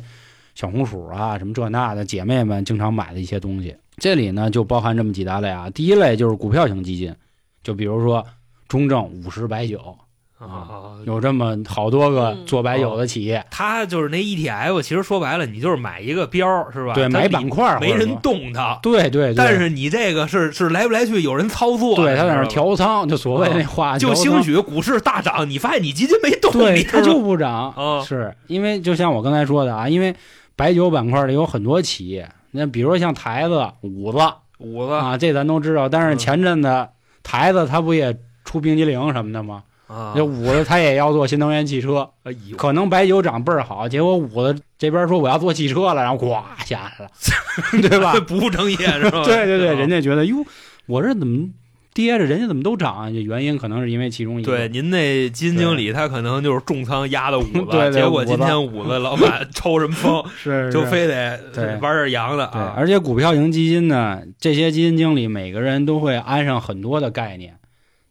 [0.53, 3.73] 小红薯啊，什么这那的姐妹们经常买的一些东西。
[3.97, 5.69] 这里呢就包含这么几大类啊。
[5.69, 7.15] 第一类就是股票型基金，
[7.63, 8.25] 就比如说
[8.73, 9.95] 中证五十白酒，
[10.39, 12.43] 啊，有这么好多个嗯。
[12.47, 16.95] 做白酒的企业，他就是那 ETF，其实说白了，你就是买一个标儿是吧？
[16.95, 18.79] 对，买板块儿没人动它。
[18.81, 28.03] 对对对，但是你这个是是来不来去有人操作，对他在那儿调仓，就所谓那话，就兴许股市大涨，你发现你基金没动，对，它就不涨，啊。
[28.03, 30.15] 是因为就像我刚才说的啊，因为
[30.55, 34.17] 白酒板块里有很多企业，那比如说像台子、五子
[34.57, 34.93] 五子。
[34.93, 35.87] 啊，这咱都知道。
[35.87, 36.17] 但是嗯。
[36.17, 36.87] 前阵子
[37.21, 38.15] 台子它不也
[38.53, 39.63] 出冰激凌什么的吗？
[39.87, 47.11] 啊这五子他也要做新能源汽车，哎呦，可能白酒涨倍儿好，结果五子这边说我要做汽车了，然后呱下来了，
[47.81, 48.13] 对吧？
[48.27, 49.23] 不务正业是吧？
[49.25, 50.45] 对对对，啊人家觉得哟，
[50.85, 51.49] 我这怎么
[51.93, 53.09] 跌着，人家怎么都涨啊？
[53.09, 54.55] 这原因可能是因为其中一个。
[54.55, 62.73] 对，您那基金经理他可能就是重仓压的五子，对对结果今天五子老板 抽什么风，是就非得对玩点洋的对，啊。
[62.77, 67.55] 而且股票型基金呢，这些基金经理每个人都会安上很多的概念。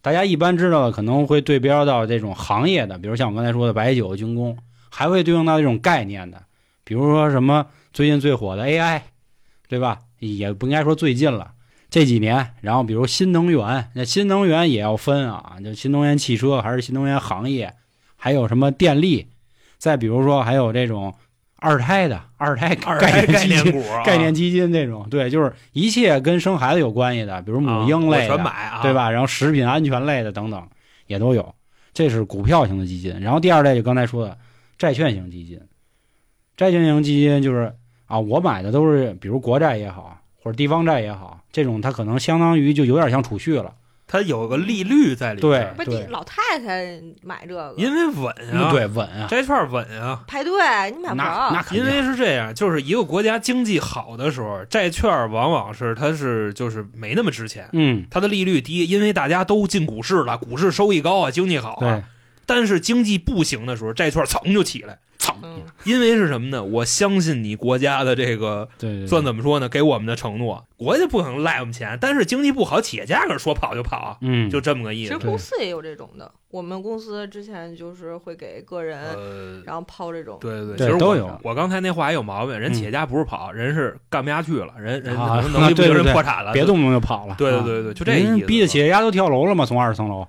[0.02, 4.58] 大家一般知道的可能会对标到这种行业的，比如像我刚才说的白酒、军工，
[4.90, 6.42] 还会对应到这种概念的，
[6.82, 9.00] 比如说什么最近最火的 AI，
[9.68, 10.00] 对吧？
[10.18, 11.52] 也不应该说最近了，
[11.88, 17.72] 这几年，然后比如新能源，那新能源也要分啊，就新能源汽车还是新能源行业，
[18.16, 19.28] 还有什么电力，
[19.78, 21.14] 再比如说还有这种
[21.56, 28.92] 二胎的二胎概概念基金、念股啊，概念基金这种，对，就是一切跟生孩子有关系的，比如母婴类的，啊全买啊，对？
[28.92, 29.08] 吧？
[29.10, 30.68] 然后食品安全类的等等
[31.06, 31.54] 也都有，
[31.94, 33.20] 这是股票型的基金。
[33.20, 34.36] 然后第二类就刚才说的
[34.76, 35.60] 债券型基金，
[36.56, 37.72] 债券型基金就是
[38.06, 43.72] 啊，我买的都是比如国债也好，或者地方债也好，这种它可能相当于就有点像储蓄了，
[44.12, 50.22] 它有个利率在里面，不是你老太太买这个，因为稳啊，嗯，对，稳啊，债券稳啊。
[50.26, 50.52] 排队
[50.94, 62.02] 你买不着那，肯定因为是这样，就是一个国家经济好的时候，债券往往是它是就是没那么值钱，嗯，它的利率低，因为大家都进股市了，股市收益高啊，经济好啊。，
[62.44, 64.98] 但是经济不行的时候，债券噌就起来，
[65.84, 66.62] 因为是什么呢？
[66.62, 68.68] 我相信你国家的这个
[69.06, 69.68] 算怎么说呢？
[69.68, 75.26] 给我们的承诺，国家不可能赖我们钱，但是经济不好，企业家可是说跑就跑，嗯，就这么个意思其实。
[75.26, 86.52] 公司也有这种的，我们公司之前就是会给个人，呃，然后抛这种，对对其实都有我刚才那话也有毛病，人嗯企业家不是跑，人是干不下去了，人人能能力不行，破产了。
[86.52, 88.46] 别动不动就跑了，啊对对对对，就这意思。
[88.46, 90.26] 逼得企业家都跳楼了嘛，从二十层楼，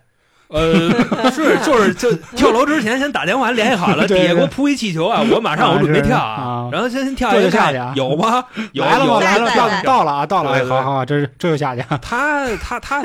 [0.53, 8.43] 呃，是就是就跳楼之前先打电话联系好了， 底下给我铺一气球啊，我马上我准备跳啊然后先先跳这一下去啊有 吗？
[8.71, 9.19] 有来了吗？
[9.19, 9.49] 来了，
[9.83, 11.99] 到了啊，到了，哎好好，这是这就下去啊。
[12.01, 13.03] 他他他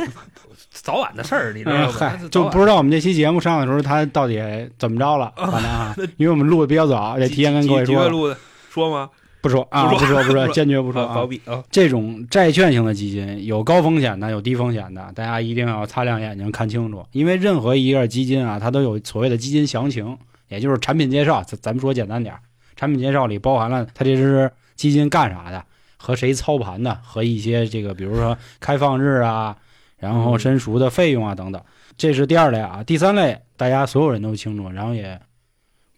[0.70, 1.92] 早晚的事儿，你知道嗯，吧？
[1.98, 4.38] 嗨就不知道我们这期节目上的时候，他到底
[4.78, 8.37] 怎么着了，反正啊， 因为我们录的比较早，得提前跟各位说几录的
[8.70, 9.08] 说吗？
[9.40, 11.27] 不说啊，不说不说，坚决不说啊，
[11.70, 20.16] 这种债券型的基金有高风险的，有低风险的，大家一定要擦亮眼睛看清楚，因为任何一个基金啊，它都有所谓的基金详情，
[20.48, 22.40] 也就是产品介绍，咱咱们说简单点儿，
[22.77, 25.64] 产品介绍里包含了它这只基金干啥的，
[25.96, 29.57] 和谁操盘的，和一些这个比如说开放日啊，
[29.98, 30.38] 然后嗯。
[30.38, 31.62] 申赎的费用啊等等。
[31.96, 35.20] 这是第二类啊，第三类大家所有人都清楚，然后也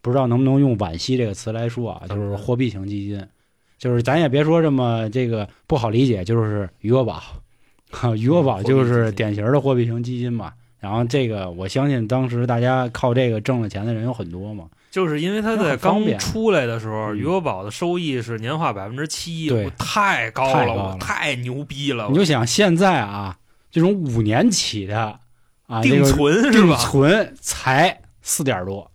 [0.02, 3.26] 不知道能不能用惋惜这个词来说啊，就是货币型基金，
[3.78, 7.22] 就是咱也别说这么这个不好理解，就是余额宝，
[7.90, 10.52] 哈，余额宝就是典型的货币型基金嘛。
[10.78, 17.18] 然后这个我相信当时大家靠这个挣了钱的人有很多嘛，就是因为它在刚出来的时候，嗯。
[17.18, 23.36] 余额宝的收益是年化百分之七，对我太高了，太了我太牛逼了，你就想现在啊，
[23.70, 25.20] 这种五年起的
[25.66, 26.76] 啊，这定存是吧？
[26.76, 28.89] 存才四点多，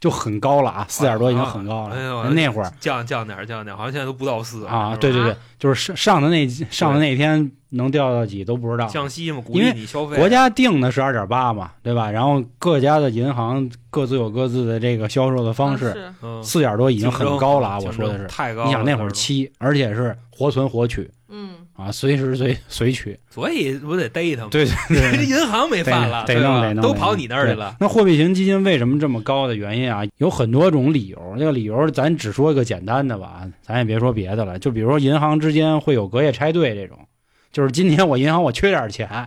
[0.00, 1.94] 就很高了啊，四点多已经很高了。
[1.94, 8.86] 哎呦，那会儿降降点儿降点儿，好像现在都不到四啊，对对对啊，就是上上的那上的那天能掉到几都不知道。
[8.86, 10.16] 降息嘛，鼓因为励你消费。
[10.16, 12.10] 国家定的是二点八嘛，对吧？
[12.10, 17.78] 然后各家的银行各自有各自的这个销售的方式，四点多已经很高了啊！
[17.78, 18.66] 我说的是，太高了。
[18.66, 23.18] 你想那会儿，七，而且是活存活取嗯，啊，随时随随取。
[23.30, 24.50] 所以我得逮他们。
[24.50, 27.76] 对 对对，银行没饭了，得弄得弄，都跑你那儿去了。
[27.80, 31.34] 那货币型基金为什么这么高的原因啊，有很多种理由。
[31.38, 34.58] 这个理由咱只说一个简单的吧，咱也别说别的了。
[34.58, 36.98] 就比如说银行之间会有隔夜拆兑这种，
[37.50, 39.26] 就是今天我银行我缺点钱，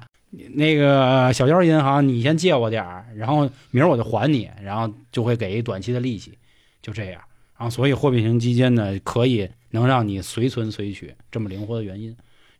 [0.54, 6.38] 那个小交银行你先借我点儿，然后明儿我就还你，然后就会给一短期的利息，
[6.82, 7.22] 就这样。
[7.58, 12.13] 然后所以货币型基金呢，可以能让你随存随取这么灵活的原因。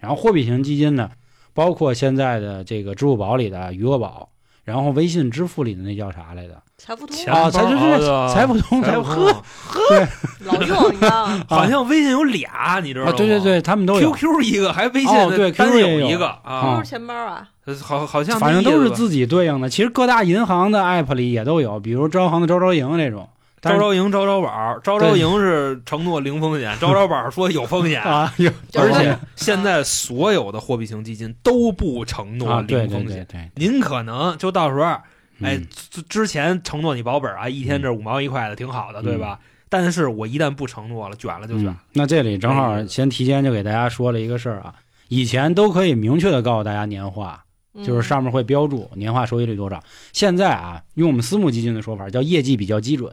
[0.04, 1.10] 然后货币型基金呢，
[1.54, 4.28] 包括现在的这个支付宝里的余额宝。
[4.66, 6.62] 然后微信支付里的那叫啥来着？
[6.78, 10.08] 财富通钱啊，财包是的财富通，财富通呵，
[10.46, 11.44] 老用，你知道吗？
[11.48, 13.14] 好像微信有俩，你知道啊，吗？
[13.18, 17.48] 对对对，他们都有，，QQ 一个，还微信哦对 QQ 也有一个啊啊都，是钱包啊，
[17.82, 19.70] 好好像反正都是自己对应的。
[19.70, 23.28] 其实各大银行的 app 里也都有，比如招行的招招营这种。
[23.72, 28.02] 招招营、招招宝，招招营是承诺零风险， 招招宝说有风险。
[28.02, 39.40] 啊，有而且现在所有的货币型基金都不承诺零风险，对对对，您可能就到时候，哎嗯，之之前承诺你保本啊，一天这五毛一块的挺好的，对吧？
[39.70, 41.68] 但是我一旦不承诺了，卷了就卷。
[41.68, 41.78] 嗯。
[41.94, 44.76] 那这里正好先提前就给大家说了一个事儿啊，
[45.08, 47.84] 以前都可以明确的告诉大家年化，嗯。
[47.84, 49.82] 就是上面会标注年化收益率多少。
[50.12, 53.12] 现在啊，用我们私募基金的说法叫业绩比较基准，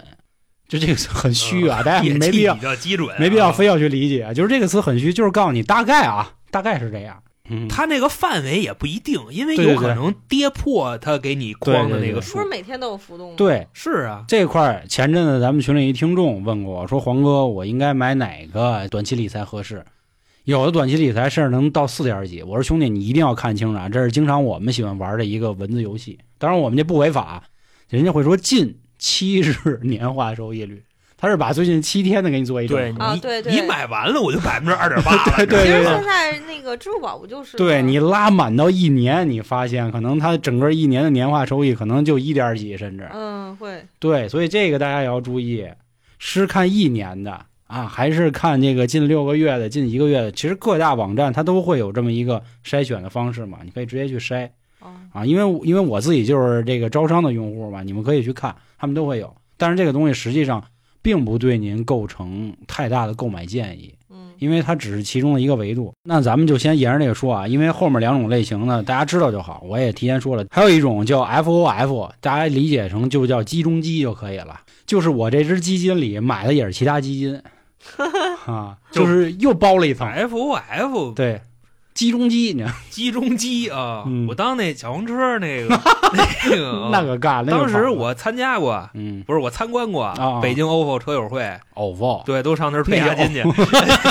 [0.70, 7.20] 就这个词很虚啊，大家没必要比较基准啊，没必要非要去理解，就是这个词很虚，就是告诉你大概啊，大概是这样。
[7.48, 12.44] 嗯，它那个范围也不一定，因为有可能跌破它给你框的那个数不。
[12.44, 19.84] 是每天都有浮动吗？，对是啊，这块儿，前阵子咱们群里一听众问过我说：“黄哥，我应该买哪个短期理财合适？”
[20.44, 22.44] 有的短期理财甚至能到四点几。
[22.44, 26.18] 我说兄弟，你一定要看清楚啊，这是经常我们喜欢玩的一个文字游戏。
[26.38, 27.42] 当然，我们这不违法，
[27.88, 30.80] 人家会说近七日年化收益率，
[31.16, 32.76] 他是把最近七天的给你做一整。
[32.76, 33.52] 对对对。
[33.52, 43.08] 你买完了我就百分之二点八了，对对其实现在那个支付宝不就是对你拉满到一年，你发现可能它整个一年的年化收益可能就一点几，甚至。
[43.12, 43.84] 嗯会。
[43.98, 45.66] 对，所以这个大家也要注意，
[46.18, 50.30] 是看一年的啊，还是看这个近六个月的、近一个月的？
[50.32, 54.46] 其实各大网站它都会有这么一个筛选的方式嘛，你可以直接去筛。
[54.46, 54.50] 哦
[55.12, 59.34] 啊，因为因为我自己就是这个招商的用户嘛，你们可以去看，他们都会有。
[59.56, 60.62] 但是这个东西实际上
[61.02, 63.94] 并不对您构成太大的购买建议。
[64.10, 65.92] 嗯因为它只是其中的一个维度。
[66.02, 69.62] 那咱们就先沿着这个说啊，因为后面两种类型呢，大家知道就好。
[69.68, 74.58] 我也提前说了，还有一种叫 FOF，大家理解成就叫基中基就可以了。
[74.86, 77.38] 就是我这只基金里买的也是其他基金
[78.46, 80.08] 啊，就是又包了一层。
[80.08, 81.42] F O F 对，
[82.00, 85.68] 基中鸡，你知道机中机啊嗯，我当那小黄车那个
[86.14, 89.22] 那个啊 那个干，那个当时我参加过，嗯。
[89.26, 93.42] 不是我参观过啊北京 OPPO 车友会，，OFO，对，都上那儿退押金去，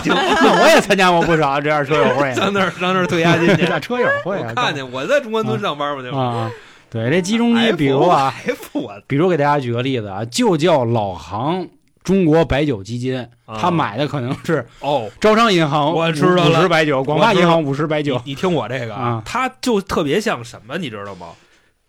[0.03, 3.65] 就 那我也参加过不少这样车友会，上那儿上那儿退押金去。
[3.67, 6.51] 那车友会啊，我看见我在中关村上班嘛，就啊，
[6.91, 9.01] 对，这鸡中鸡，比如啊，F 我。
[9.07, 11.67] 比如给大家举个例子啊，就叫老行
[12.09, 21.27] 中国白酒基金，啊他买的可能是哦，招商银行我知道了五十白酒，广发银行五十白酒你你听我这个啊他就特别像什么，你知道吗？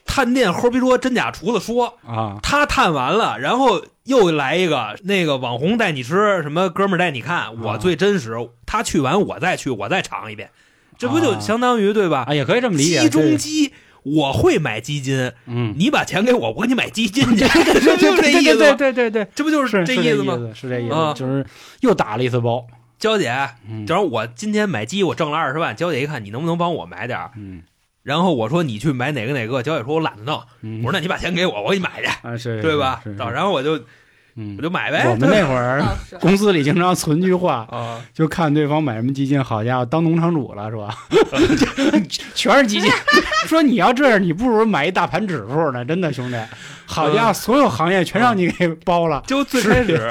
[0.05, 8.37] 探店后逼说真假厨子说，啊他探完了，然后又来一个那个网红带你吃，什么哥们儿带你看，我最真实。
[8.67, 10.51] 他去完我再去，我再尝一遍，
[10.99, 12.27] 这不就啊相当于对吧？
[12.29, 13.01] 啊，也可以这么理解。
[13.01, 18.77] 集中对基，我会买基金，嗯，你把钱给我，我给你买基金去，这 对不 就这意思对吗？
[18.77, 20.39] 对对对，这不就是是是这意思吗？
[20.55, 21.45] 是这意啊思，就是
[21.81, 22.67] 又打了一次包。
[22.99, 23.31] 娇姐，
[23.69, 27.31] 嗯正好我今天买鸡，我挣了二十万，娇姐一看，你能不能帮我买点儿？
[27.37, 27.63] 嗯
[28.03, 33.13] 然后我说你去买哪个哪个，娇姐说我懒得弄，嗯，我说那你把钱给我，我给你买去，啊是，对吧是？
[33.13, 33.79] 是然后我就
[34.37, 35.07] 嗯我，就买呗。
[35.09, 35.83] 我们那会儿
[36.21, 40.97] 公司里经常存句话，啊， 就看对方买什么基金，好家伙，当农场主了是吧？
[42.35, 42.91] 全是基金。
[43.47, 46.37] 说你要这样，你不如买一大盘指数呢，真的兄弟。
[46.87, 49.23] 好家伙，嗯所有行业全让你给包了。
[49.27, 50.11] 就最开始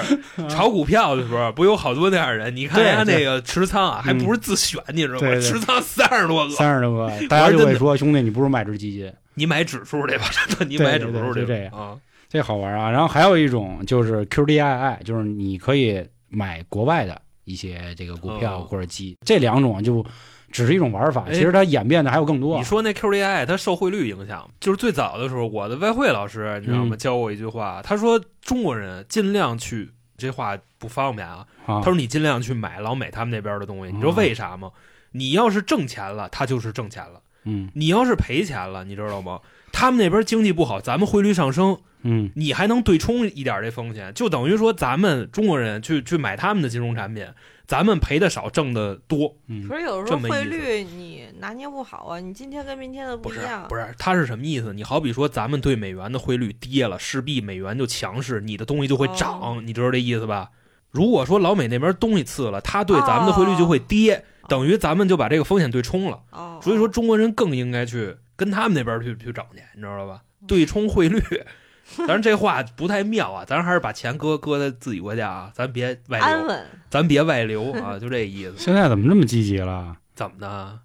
[0.49, 2.55] 炒股票的时候，不有好多那样人？
[2.55, 5.27] 你看对人家那个持仓啊，还嗯不是自选，你知道吗？
[5.41, 11.95] 持仓三十多个，三十多个， 大家就会说兄弟，你不如买只基金，你买指数去吧，真的，你买指数对对去这样啊。
[12.29, 12.89] 这好玩啊。
[12.89, 20.05] 然后还有一种就是 QDII，就是你可以买国外的一些这个股票哦或者基，这两种就
[20.51, 22.63] 只是一种玩法，哎其实它演变的还有更多你。
[22.63, 26.95] 说那 QDII 它受汇率影响，就是最早的时候，我的外汇老师你知道吗？
[26.95, 31.45] 嗯教我一句话，他说中国人尽量去，这话不方便啊。
[31.65, 34.71] 啊他说你尽量去买老美他们那边的东西，你知道为啥吗？
[35.11, 39.39] 你要是挣钱了，他就是挣钱了；嗯你要是赔钱了，你知道吗？
[39.71, 47.25] 他们那边经济不好，咱们汇率上升，嗯你还能对冲一点这风险，就等于说咱们中国人去去买他们的金融产品，
[47.67, 49.35] 咱们赔的少，挣的多。
[49.47, 53.67] 嗯可是有时候汇率你拿捏不好啊，你今天跟明天的不一样。
[53.67, 54.73] 不是，它是什么意思？
[54.73, 60.49] 你好比说咱们对美元的汇率跌了，势必美元就强势，你的东西就会涨，哦你知道这意思吧？
[60.91, 66.19] 如果说老美那边东西次了，他对咱们的汇率就会跌，等于咱们就把这个风险对冲了。
[66.31, 70.21] 哦，所以说中国人更应该去跟他们那边去去找去，你知道吧？
[70.47, 71.21] 对冲汇率。
[71.97, 78.53] 当然这话不太妙啊，咱还是把钱搁搁在自己国家啊，咱别外流，安，咱别外流啊， 就这意思。
[78.57, 79.97] 现在怎么这么积极了？
[80.15, 80.79] 怎么的？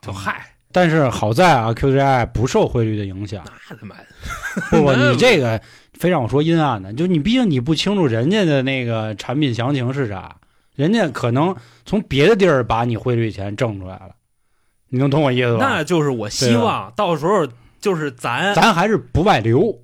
[0.00, 3.44] 就嗯嗨，但是好在啊，QDII 不受汇率的影响。
[3.68, 4.06] 那他妈的，
[4.70, 5.60] 不不，你这个
[5.94, 10.36] 非让我说阴暗的，就你毕竟你不清楚人家的那个产品详情是啥，
[10.76, 14.13] 人家可能从别的地儿把你汇率钱挣出来了，
[14.88, 15.66] 你能懂我意思吧？
[15.66, 17.46] 那就是我希望到时候
[17.80, 19.78] 就是咱咱还是不外流，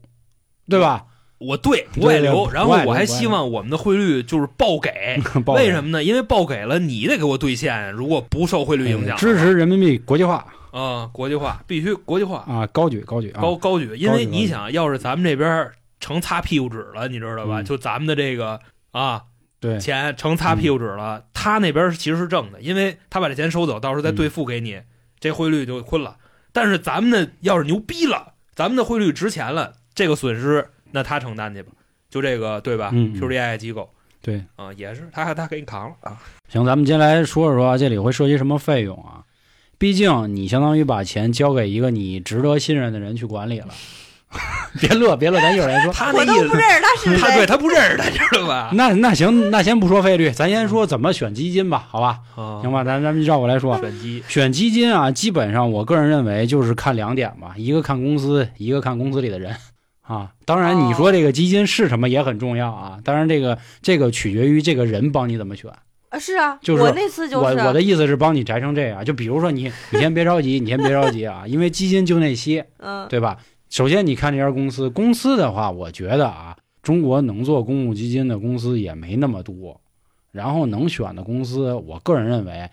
[0.68, 1.04] 对吧？
[1.38, 5.18] 我对不外流，然后我还希望我们的汇率就是报 给，
[5.54, 6.04] 为什么呢？
[6.04, 10.46] 因为报给了你得给我兑现，如果不受汇率影响，支持人民币国际化。
[10.70, 17.60] 啊，国际化必须国际化，啊，高举高举啊，高高举，因为你想要是咱们这边成擦屁股纸了，你知道吧？
[17.60, 17.64] 嗯。
[17.64, 18.60] 就咱们的这个
[18.92, 19.22] 啊
[19.60, 24.80] 对，钱成擦屁股纸了，他那边其实是挣的，因为他把这钱收走，到时候再兑付给你，
[25.18, 26.16] 这汇率就亏了。
[26.50, 31.72] 但是咱们的要是牛逼了，咱们的汇率值钱了，这个损失那他承担去吧，
[32.08, 33.20] 就这个对吧、嗯嗯。
[33.20, 33.88] q d i 机构。
[34.22, 35.96] 对，啊，也是他他给你扛了。
[36.00, 36.18] 啊。
[36.48, 39.24] 行，咱们接下来说说啊，这里会涉及什么费用啊？
[39.78, 43.68] 毕竟你相当于把钱交给一个你值得信任的人去管理了。
[44.80, 45.92] 别乐，别乐，咱一会儿再说。
[45.92, 47.46] 他那意思不，认识他是 他对。
[47.46, 48.70] 他不认识他， 知道吧？
[48.74, 52.20] 那那行，那先不说费率，咱先说怎么选基金吧，好吧？
[52.36, 59.56] 啊行吧，咱咱们绕过来说，选基选基金啊，基本上我个人认为就是看两点吧，一个看公司，一个看公司里的人
[60.02, 60.30] 啊。
[60.44, 62.98] 当然，你说这个基金是什么也很重要啊。
[63.02, 65.70] 当然，这个这个取决于这个人帮你怎么选。
[66.10, 73.36] 啊，是啊，就是我那次就是我我的意思是帮你摘成这样，就比如说你你先别着急，你先别着急啊，因为基金就那些，嗯对吧？
[73.70, 79.80] 首先你看这家公司，公司的话，我觉得啊，中国能做公募基金的公司也没那么多，
[80.32, 82.68] 然后能选的公司，我个人认为，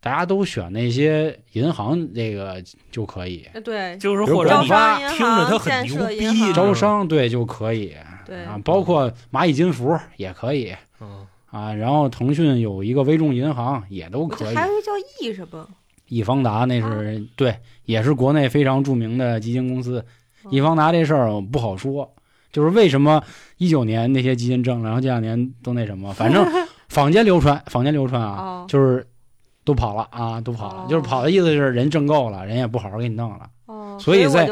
[0.00, 2.62] 大家都选那些银行这个
[2.92, 8.44] 就可以，呃对就是或者你招商听着它很牛逼招商对就可以对。
[8.44, 15.68] 啊，包括蚂蚁金服也可以嗯，啊，然后腾讯有一个微众银行也都可以，这还有一个叫易什么？
[16.06, 20.04] 易方达那是、对，也是国内非常著名的基金公司。
[20.44, 22.14] 哦易方达这事儿不好说，
[22.52, 23.22] 就是为什么
[23.56, 26.46] 一九年那些基金挣了，然后这两年都那什么，反正
[26.88, 29.06] 坊间流传，坊间流传啊，哦就是
[29.64, 34.48] 都跑了啊，都跑了，哦就是跑的意思是人挣够了，人也不好好给你弄了，哦，所以在。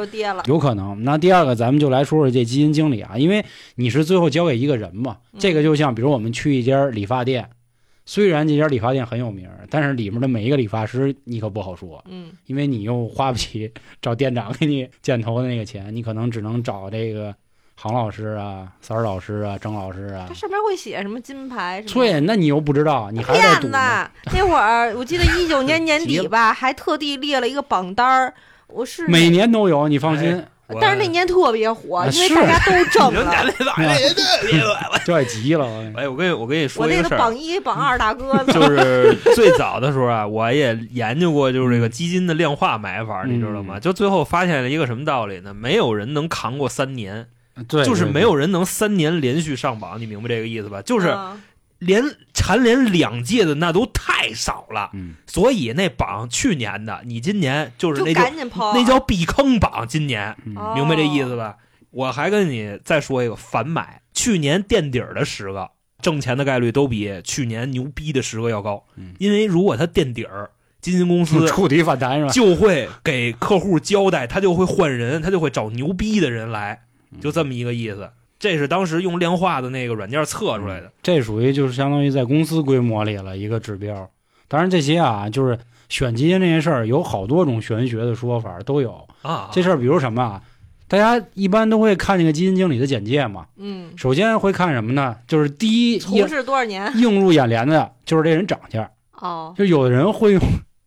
[0.47, 1.03] 有可能。
[1.05, 3.45] 那第二个，咱们就来说说这基金经理啊，因为
[3.77, 7.49] 你是最后交给一个人嘛，嗯这个就像比如我们去一家理发店。
[8.07, 17.35] 虽然这家理发店很有名，但是里面的每一个理发师你可不好说，嗯，因为你又花不起找店长给你剪头的那个钱，你可能只能找这个
[17.75, 20.35] 杭老师啊、三儿老师啊、张老师啊它。
[20.35, 21.95] 上面会写什么金牌什么？
[21.95, 23.61] 对，那你又不知道，你还在！
[23.61, 24.09] 赌呢。
[24.33, 28.33] 那会儿我记得一九年年底吧， 还特地列了一个榜单儿。
[28.69, 30.45] 我是每年都有，你放心，
[30.81, 33.33] 但是那年特别火，啊因为大家都挣了。
[35.07, 35.67] 就爱急了。
[35.95, 43.79] 哎，我跟你我跟你说一个事儿，那个榜一、榜二大哥呢，就是最早的时候啊，我也研究过，就是这个基金的量化买法，嗯你知道吗？
[43.79, 45.55] 就最后发现了一个什么道理呢？
[45.55, 47.27] 没有人能扛过三年，
[47.69, 50.83] 对，就是没有人能三年连续上榜，你明白这个意思吧？
[50.83, 51.41] 就是嗯
[51.79, 52.03] 连
[52.33, 58.73] 蝉联两届的那都太少了，嗯，所以那榜去年的，你今年就是那叫赶紧抛。
[58.75, 61.57] 那叫避坑榜，今年明白这意思吧？
[61.91, 65.71] 我还跟你再说一个反买，去年垫底儿的十个
[66.03, 70.51] 挣钱的概率都比去年牛逼的十个要高，嗯因为如果他垫底儿，
[70.81, 72.33] 基金公司触底反弹是吧？
[72.33, 78.11] 就会给客户交代，他就会换人，他就会找牛逼的人来，嗯就这么一个意思。
[78.39, 80.93] 这是当时用量化的那个软件测出来的。
[81.03, 84.09] 这属于就是相当于在公司规模里了一个指标。
[84.49, 85.59] 当然这些啊，就是
[85.89, 89.07] 选基金这件事儿有好多种玄学的说法都有。
[89.23, 90.43] 啊，这事儿比如什么啊？
[90.89, 93.47] 大家一般都会看那个基金经理的简介嘛。
[93.57, 95.17] 嗯，首先会看什么呢？
[95.27, 96.93] 就是第一从映事多少年？
[96.97, 98.89] 映入眼帘的就是这人长相。
[99.13, 100.41] 哦，就有的人会用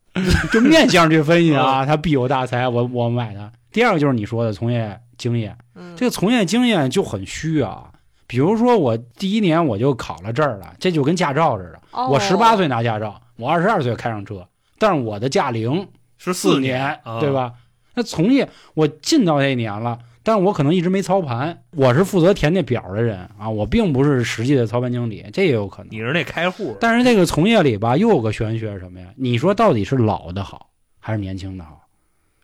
[0.53, 3.51] 就面相去分析啊，他必有大财，我我买的。
[3.73, 7.91] 第二个就是你说的从业经验，嗯，这个从业经验就很虚啊。
[8.25, 11.79] 比如说我第一年我就考了证了，这就跟驾照似的。
[11.91, 14.47] 哦我十八岁拿驾照，我二十二岁开上车，
[14.77, 17.31] 但是我的驾龄是四年，啊对？
[17.31, 17.53] 吧？
[17.95, 25.87] 那从业我进到这一年了，但是我可能一直没操盘，我是负责填那表的人啊，我并不是实际的操盘经理，这也有可能。
[25.91, 29.07] 你是那开户，但是这个从业里吧，又有个玄学是什么呀？
[29.17, 31.78] 你说到底是老的好还是年轻的好？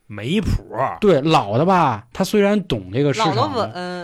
[0.08, 0.48] 没谱。
[1.02, 3.54] 对，老的吧，他虽然懂这个市场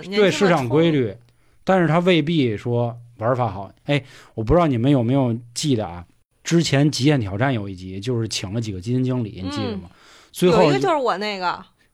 [0.03, 0.91] 对市场规。
[0.91, 1.15] 律，
[1.63, 3.71] 但是他未必说玩法好。
[3.85, 6.05] 哎，我不知道你们有没有记得啊？
[6.43, 9.83] 之前《极限挑战》有一集，就是请了几个基金经理，你记得吗？
[10.31, 11.51] 最后有一个就是我那个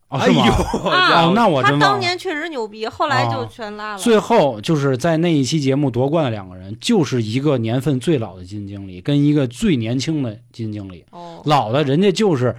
[0.08, 0.46] 哦，哎是吗？
[0.48, 1.96] 呦，啊哦，那我他真忘了。
[1.96, 3.98] 当年确实牛逼，后来就哦全拉了。
[4.00, 11.04] 最后就是在那一期节目夺冠的两个人，就是一个年份最老的基金经理跟一个最年轻的基金经理。
[11.12, 12.56] 哦，老的人家就是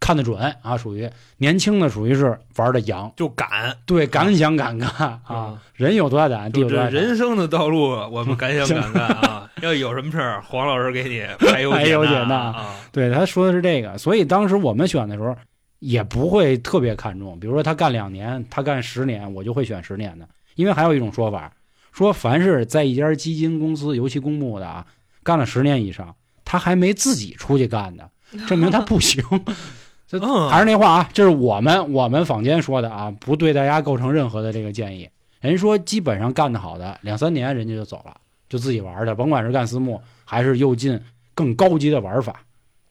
[0.00, 6.92] 看得准啊，属于年轻的属于是玩的洋，就敢对，敢想敢干啊啊，人有多大胆，地有多大胆。
[6.92, 9.50] 人生的道路，我们敢想敢干啊！
[9.60, 12.74] 要有什么事儿，黄老师给你排忧解难难啊！
[12.92, 15.36] 对，他说的是这个，所以当时我们选的时候
[15.80, 21.52] 也不会特别看重，比如说他干两年，他干十年，我就会选十年的，因为还有一种说法，
[21.92, 24.86] 说凡是在一家基金公司，尤其公募的啊，
[25.24, 28.08] 干了十年以上，他还没自己出去干的，
[28.46, 29.22] 证明他不行。
[30.08, 35.08] 这嗯还是那话啊，这是我们我们坊间说的啊，不对大家构成任何的这个建议。
[35.40, 38.16] 人说基本上干得好的两三年，人家就走了，
[38.48, 40.98] 就自己玩去，甭管是干私募还是又进
[41.34, 42.42] 更高级的玩法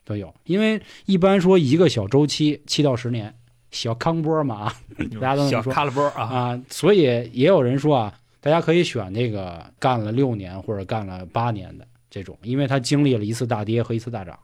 [0.06, 0.34] 都有。
[0.44, 3.34] 因为一般说一个小周期七到十年，
[3.72, 4.74] 小康波嘛啊
[5.20, 7.02] 大家都说卡拉波啊，啊，所以
[7.34, 14.38] 也有人说啊，大家可以选这个干了六年或者干了八年的这种，因为他经历了一次大跌和一次大涨。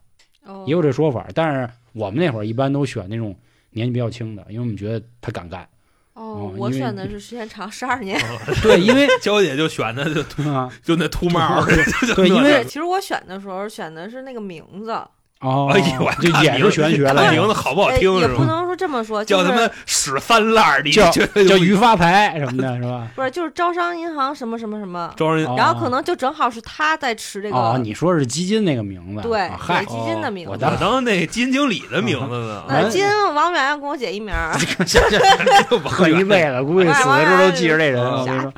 [0.44, 3.34] 哦也有这说法，但是我们那会儿一般都选那种
[3.70, 5.66] 年纪比较轻的，因为我们觉得他敢干。
[6.12, 8.20] 哦嗯，我选的是时间长，十二年。
[8.62, 11.66] 对，因为 娇姐就选的就啊就那秃帽儿，
[12.06, 14.96] 就 对因为其实我选的时候选的是那个名字，
[15.44, 18.32] 哦哎呦，我这也是玄学了，名字好不好哎听是吧？
[18.32, 23.06] 也不能说这么说，叫他们屎三烂儿，你叫叫于发财什么的，是吧？
[23.14, 29.22] 不是就是招商银行什么什么什么，招人哦然后可能就正好是他在持这个，哦，你说是基金那个名字？
[29.22, 30.50] 对啊嗨，基金的名字。
[30.50, 32.64] 我当那基金经理的名字呢。
[32.68, 34.52] 那金王远要跟我姐一名儿，
[35.84, 38.02] 喝一辈子，估计死的时候都记着这人。
[38.02, 38.52] 我跟你说，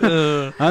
[0.00, 0.70] 嗯啊，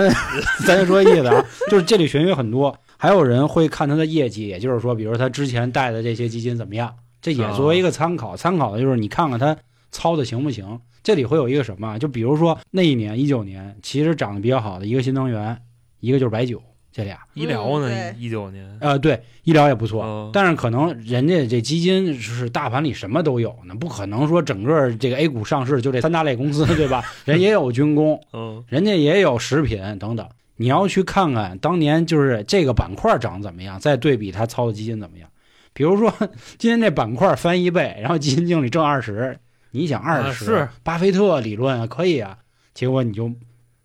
[0.66, 8.38] 咱就说意思啊，就是这里玄学很多，还有人会看他的业绩，也就是说，比如他之前带的这些基金怎么样，这也作为一个参考。
[8.38, 9.58] 参考的就是你看看他
[9.92, 10.80] 操的行不行。
[11.04, 15.60] 这里会有一个什么，就比如说那一年一九年，其实涨得比较好的一个新能源，
[16.00, 17.20] 一个就是白酒，这俩。
[17.34, 17.90] 医疗呢？
[17.90, 27.04] 嗯一九年，呃，对，医疗也不错，哦但是可能人家这基金是大盘里什么都有呢，不可能说整个这个 A 股上市就这三大类公司，对吧？
[27.26, 30.26] 人也有军工，嗯人家也有食品等等。
[30.56, 35.30] 你要去看看当年就是这个板块涨怎么样，再对比他操的基金怎么样。
[35.74, 36.14] 比如说
[36.60, 39.38] 今天这板块翻一倍，然后基金经理挣二十，
[39.72, 42.38] 你想二十、啊是巴菲特理论啊，可以啊，
[42.74, 43.32] 结果你就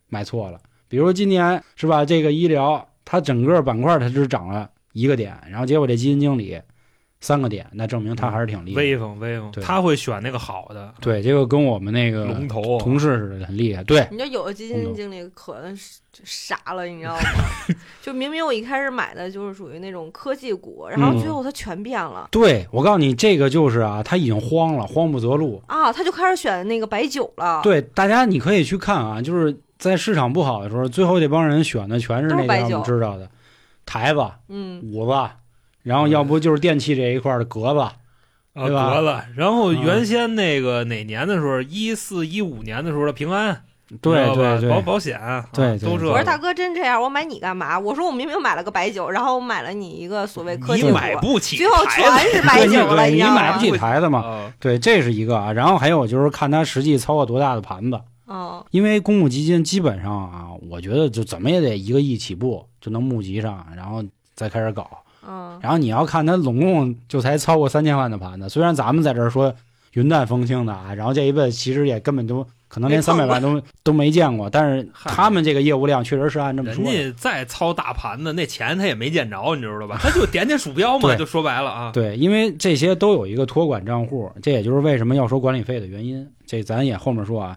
[0.08, 0.60] 买错了。
[0.88, 6.60] 比如说今年是吧，这个医疗它整个板块它只涨了一个点，然后结果这基金经理
[7.20, 8.86] 三个点，那证明他还是挺厉害的。
[8.86, 13.82] 威风威风，他会选那个好的对，这个跟我们那个龙头啊同事似的，很厉害。
[13.84, 15.76] 对，你知道有的基金经理可能
[16.24, 17.22] 傻了，你知道吗？
[18.00, 22.28] 就明明我一开始买的就是属于那种科技股，然后最后他全变了。
[22.30, 25.62] 对我告诉你，这个就是啊，他已经慌了，慌不择路。
[25.66, 33.28] 啊，他就开始选那个白酒了。，对，大家你可以去看啊，就是在市场不好的时候，最后这帮人选的全是那个我们知道的
[33.84, 35.12] 台子、嗯，五子，
[35.88, 37.80] 然后要不就是电器这一块的格子。
[38.54, 39.24] 啊，对吧得了。
[39.36, 43.62] 然后啊原先那个哪年的时候，一四一五年的时候的平安，
[44.02, 46.06] 对对对，保保险，啊对对都这。
[46.06, 47.78] 我说大哥真这样，我买你干嘛？
[47.78, 53.60] 我说我明明买了个白酒，然后我买了你一个所谓科技你股，买不起最后全是白酒了，你买不？
[53.60, 54.20] 起台子嘛？
[54.20, 55.52] 啊对，这是一个啊。
[55.52, 64.02] 然后还有就是看他实际操作多大的盘子，哦，因为公募基金基本上啊，我觉得就怎么也得一个亿起步就能募集上，然后
[64.34, 64.90] 再开始搞。
[65.28, 69.54] 嗯，然后你要看他总共就才超过三千万的盘子，虽然咱们在这儿说
[69.92, 77.12] 云淡风轻的啊，然后这一辈子其实也根本都可能连三百万都都没见过，但是他们这个业务量确实是按这么人说人。
[77.12, 79.98] 家再操大盘子，那钱他也没见着，你知道吧？
[80.00, 81.92] 他就点点鼠标嘛，就说白了啊。
[81.92, 86.26] 对，因为这些都有一个托管账户，这也就是为什么要收管理费的原因。
[86.46, 87.56] 这咱也后面说啊。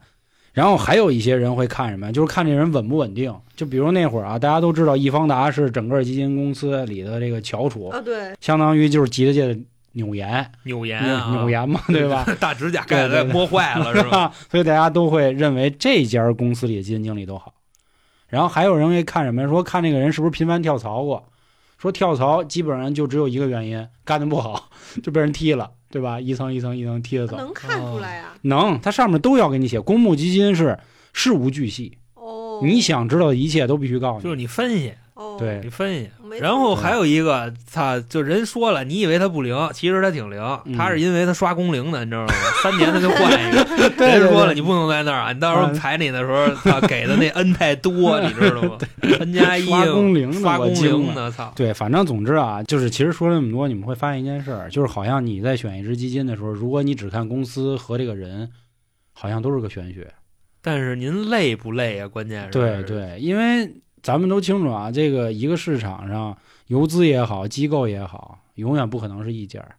[0.53, 3.33] 然后还有一些人会看什么，就是看这人稳不稳定。
[3.55, 9.59] 就比如那会儿啊，大家都知道易方达是整个基金公司里的这个翘楚，啊对，相当于就是吉他界的
[9.93, 12.25] 纽研，纽研啊，纽研嘛， 对吧？？
[12.39, 14.33] 大指甲盖子对对对摸坏了是吧？
[14.49, 17.53] 所以大家都会认为这家公司里的基金经理都好。
[18.27, 19.47] 然后还有人会看什么？
[19.47, 21.23] 说看这个人是不是频繁跳槽过。
[21.77, 24.69] 说跳槽基本上就只有一个原因，干的不好
[25.01, 26.19] 就被人踢了，对吧？
[26.19, 27.37] 一层一层一层贴着走。
[27.37, 28.33] 能看出来呀。
[28.43, 29.79] 能，它上面都要给你写。
[29.79, 30.79] 公募基金是
[31.13, 34.43] 事无巨细，哦，你想知道的一切都必须告诉你就是你。
[34.43, 36.09] 你分析，哦，对你分析。
[36.31, 42.33] 没然后还有一个，操，就人说了，你以为他不灵，其实他挺灵，嗯他是因为他刷工龄的，你知道吗？
[42.63, 43.63] 三年他就换一个。
[43.67, 48.77] 对对人说了，你不能在那儿啊，你到时候嗯裁你的时候，操，给的那 N 太多，你知道吗
[49.19, 58.49] ？N 加一刷工龄的刷工龄的，操，对，反正总之啊，就是其实说了那么多，你们会发现一件事儿，就是好像你在选一只基金的时候，如果你只看公司和这个人，
[59.11, 60.07] 好像都是个玄学。
[60.63, 62.07] 但是您累不累啊？
[62.07, 63.67] 关键是对，对，因为
[64.03, 66.37] 咱们都清楚啊，这个一个市场上，
[66.67, 69.75] 游资也好，机构也好，永远不可能是一家儿，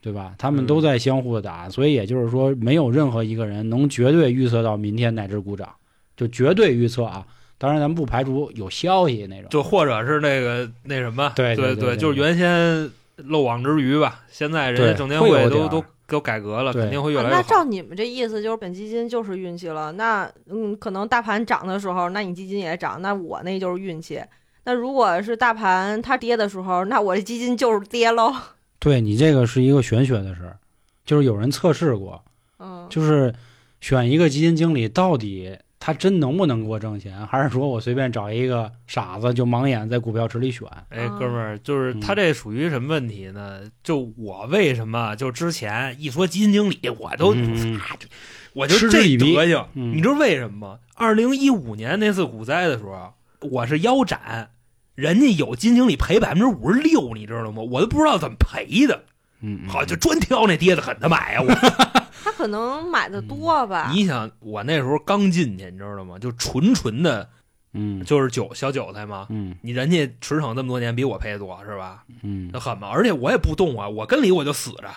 [0.00, 0.34] 对吧？
[0.36, 5.68] 他们都嗯在相互的打，所以也就是说，没有任何一个人能绝对预测到明天哪只股涨，
[6.16, 7.26] 就绝对预测啊。
[7.58, 9.48] 当然，咱们不排除有消息那种。
[9.48, 17.42] 就或者是那个那什么，对对对就是原先漏网之鱼吧，现在人家证监会都都都改革了，肯定会越来越好。
[17.42, 19.90] 照你们这意思，就是本基金就是运气了。
[19.92, 24.22] 那嗯，可能大盘涨的时候，那你基金也涨，那我那就是运气。
[24.64, 28.32] 那如果是大盘它跌的时候，那我这基金就是跌喽。
[28.78, 30.58] 对你这个是一个玄学的事儿，
[31.04, 32.22] 就是有人测试过，
[32.58, 33.34] 嗯，就是
[33.80, 40.68] 选一个基金经理到底他真能不能给我挣钱， 还是说我随便找一个傻子就盲眼在股票池里选？
[40.90, 43.62] 哎，啊哥们儿，就是嗯他这属于什么问题呢？
[43.82, 48.06] 就我为什么就之前一说基金经理，我都嗯啊就
[48.52, 50.78] 我就嗤之这以鼻德行，嗯你知道为什么吗？
[50.94, 54.50] 二零一五年那次股灾的时候，我是腰斩，
[54.94, 57.60] 人家有基金经理赔百分之五十六，你知道吗？
[57.60, 59.02] 我都不知道怎么赔的，
[59.40, 61.42] 嗯，嗯好就专挑那跌的狠的买呀。
[61.42, 62.01] 我他
[62.42, 63.92] 可能买的多吧。
[63.94, 66.18] 你想，我那时候刚进去，你知道吗？
[66.18, 67.28] 就纯纯的
[67.72, 69.28] 嗯就是韭小韭菜嘛。
[69.30, 72.02] 嗯你人家驰骋这么多年，比我赔的多是吧？
[72.22, 72.88] 嗯那狠嘛！
[72.88, 74.88] 而且我也不动啊，我跟里我就死着，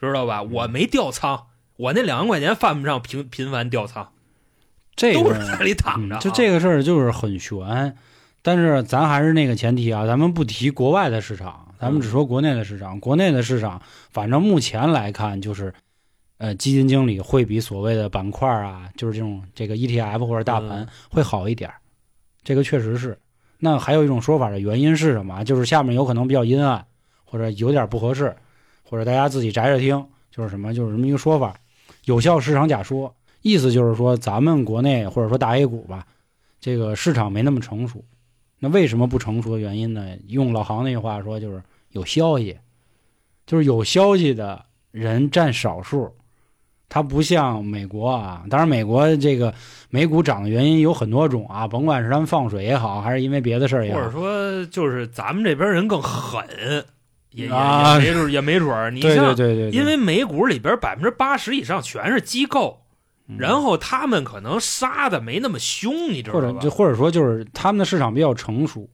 [0.00, 0.40] 知道吧？
[0.40, 4.12] 我没调仓，我那两万块钱犯不上频频繁调仓，
[4.94, 7.96] 这个都是在里躺着啊、嗯就这个事儿就是很悬，
[8.42, 13.00] 但是咱还是那个前提啊，咱们不提国外的市场，咱们只说国内的市场。
[13.00, 15.74] 国内的市场，反正目前来看，就是
[16.38, 21.76] 呃，基金经理会比所谓的板块啊，就是这种这个 ETF 或者大盘嗯会好一点儿，
[22.42, 23.18] 这个确实是。
[23.58, 25.34] 那还有一种说法的原因是什么？
[25.34, 26.86] 啊就是下面有可能比较阴暗，
[27.24, 28.34] 或者有点不合适，
[28.84, 31.54] 或者大家自己宅着听，就是什么，就是这么一个说法，
[32.04, 33.12] 有效市场假说。
[33.42, 36.06] 意思就是说，咱们国内或者说大 A 股吧，
[36.60, 38.04] 这个市场没那么成熟。
[38.58, 40.16] 那为什么不成熟的原因呢？
[40.26, 42.58] 用老杭那句话说，就是有消息，
[43.46, 46.12] 就是有消息的人占少数。
[46.88, 49.52] 它不像美国啊，当然美国这个
[49.90, 56.42] 美股涨的原因有很多种啊，甭管是他们放水也好，还是因为别的事儿也好或者，说就是咱们这边人更狠，
[57.32, 58.90] 也也啊也没准也没准儿。
[58.90, 62.80] 你对对像，对对，对因为美股里边百分之八十以上全是机构，
[63.28, 66.70] 嗯然后他们可能杀的没那么凶，你知道吧或者就？
[66.70, 68.88] 或者说就是他们的市场比较成熟，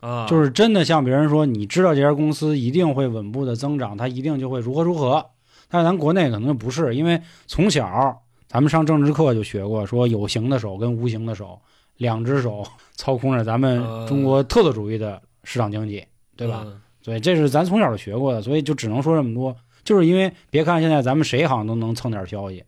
[0.00, 5.24] 啊，就是真的像别人说，你知道这家公司一定会稳步的增长，它一定就会如何如何。
[5.68, 11.60] 但是咱国内可能就不是，因为从小咱们上政治课就学过，说有形的手跟无形的手，
[11.96, 16.04] 两只手 操控着咱们呃中国特色主义的市场经济，
[16.36, 16.62] 对吧？
[16.64, 19.54] 嗯所以这是咱从小就学过的，所以就只能说这么多。
[19.84, 22.64] 就是因为别看现在咱们谁好像都能蹭点消息，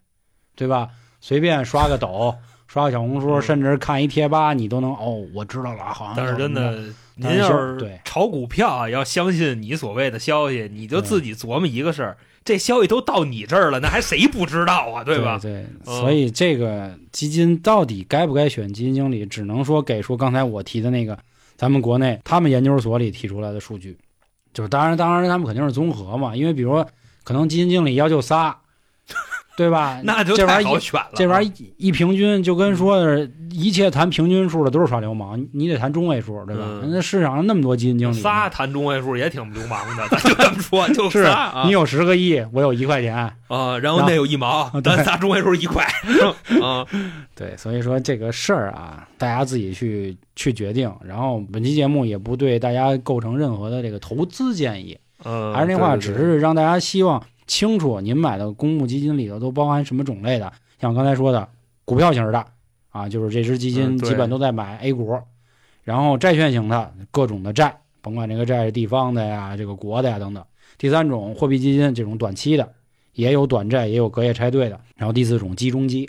[0.54, 0.90] 对吧？
[1.20, 2.32] 随便刷个抖，
[2.68, 6.78] 刷个小红书，嗯甚至看一贴吧，你都能哦，我知道了，好像但是真的，
[7.16, 12.16] 您要是对炒股票啊，要相信你所谓的消息，你就自己琢磨一个事儿，
[12.48, 15.04] 这消息都到你这儿了，那还谁不知道啊？
[15.04, 15.38] 对吧？
[15.38, 21.18] 对，嗯所以这个基金到底该不该选基金经理，只能说给出刚才我提的那个
[21.56, 23.98] 咱们国内他们研究所里提出来的数据，
[24.54, 26.88] 就是当然当然他们肯定是综合嘛，因为比如说
[27.22, 28.58] 可能基金经理要求仨，
[29.58, 30.00] 对吧？
[30.04, 31.06] 那就这玩意儿好选了。
[31.06, 36.62] 啊这玩意儿一一平均就跟说是一切谈平均数的都是耍流氓，你你得谈中位数，对吧？
[36.64, 41.26] 嗯那市场上那么多基金经理，仨谈中位数也挺流氓的， 咱就这么说，就是
[41.64, 43.16] 你有十个亿，我有一块钱，
[43.48, 45.84] 啊，然后那有一毛， 咱仨中位数一块
[46.62, 46.86] 啊。
[47.34, 50.88] 对，所以说这个事儿啊，大家自己去去决定。
[51.04, 60.52] 然后本期节目也不对大家构成任何的这个投资建议，嗯，还是那话，对对对只是让大家希望清楚您买的公募基金里头都包含什么种类的。
[60.80, 61.48] 像刚才说的
[61.84, 62.46] 股票型的
[62.90, 65.18] 啊，就是这支基金基本都在买 A 股，
[65.82, 70.44] 然后债券型的各种的债，甭管这个债是地方的呀、这个国的呀等等。
[70.76, 72.72] 第三种货币基金这种短期的，
[73.14, 74.78] 也有短债，也有隔夜拆兑的。
[74.96, 76.08] 然后第四种基中基，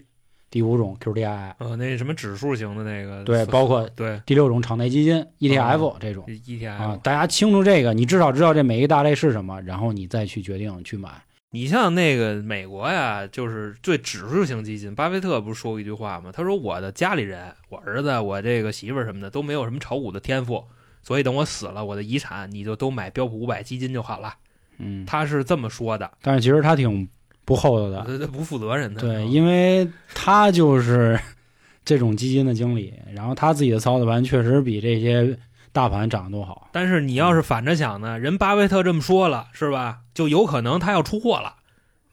[0.52, 1.54] 第五种 QDII。
[1.58, 11.10] 呃，那什么指数型的那个，对包括对第六种场内基金 ETF 这种 ETF 啊，大家清楚这个，你至少知道这每一个大类是什么，然后你再去决定去买。
[11.52, 16.32] 你像那个美国呀，就是对指数型基金，巴菲特不是说过一句话吗？
[16.32, 20.64] 他说我的家里人，我儿子，我这个媳妇儿什么的都没有什么炒股的天赋，
[21.02, 24.36] 所以等我死了，我的遗产你就都买标普五百基金就好了。
[24.78, 27.10] 嗯，他是这么说的，但是其实他挺
[27.45, 29.02] 不厚道的，不负责任的。
[29.02, 31.20] 对，因为他就是
[31.84, 35.36] 这种基金的经理，然后他自己的操作盘确实比这些
[35.80, 36.68] 大盘涨得多好。
[36.74, 40.00] 但是你要是反着想呢，人巴菲特这么说了，是吧？
[40.14, 41.54] 就有可能他要出货了。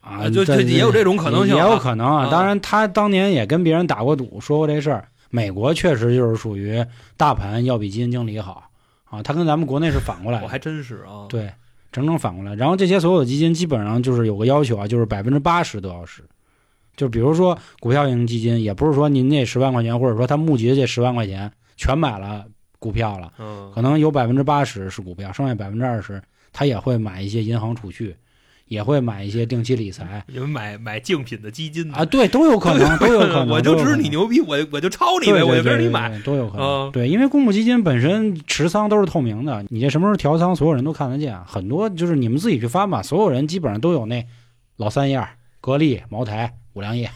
[0.01, 2.27] 啊，就就也有这种可能性啊也有可能啊。
[2.27, 5.09] 啊当然，他当年也跟别人打过赌，说过这事儿。
[5.31, 6.85] 美国确实就是属于
[7.17, 8.71] 大盘要比基金经理好
[9.11, 10.45] 啊，他跟咱们国内是反过来的。
[10.45, 11.53] 我还真是啊，对，
[11.91, 12.55] 整整反过来。
[12.55, 16.23] 然后这些所有的基金基本上就是有个要求啊，就是百分之八十都要是。
[16.97, 22.47] 就比如说股票型基金，也不是说您那十万块钱，或者说他募集的这十万块钱全买了
[22.79, 26.23] 股票了，嗯，可能有百分之八十是股票，剩下百分之二十
[26.53, 28.15] 他也会买一些银行储蓄，
[28.67, 33.49] 也会买一些定期理财你们买买竞品的基金啊， 对，都有可能，都有可能。
[33.49, 36.19] 我就知你牛逼，我我就抄你呗，我就跟着你买。
[36.21, 36.67] 都有可能。
[36.67, 41.39] 嗯对，因为公募基金本身持仓都是透明的，你这什么时候调仓，所有人都看得见。
[41.45, 44.27] 很多就是你们自己去翻吧，所有人基本上都有那
[44.77, 45.29] 老三样：
[45.61, 47.11] 格力、茅台、五粮液，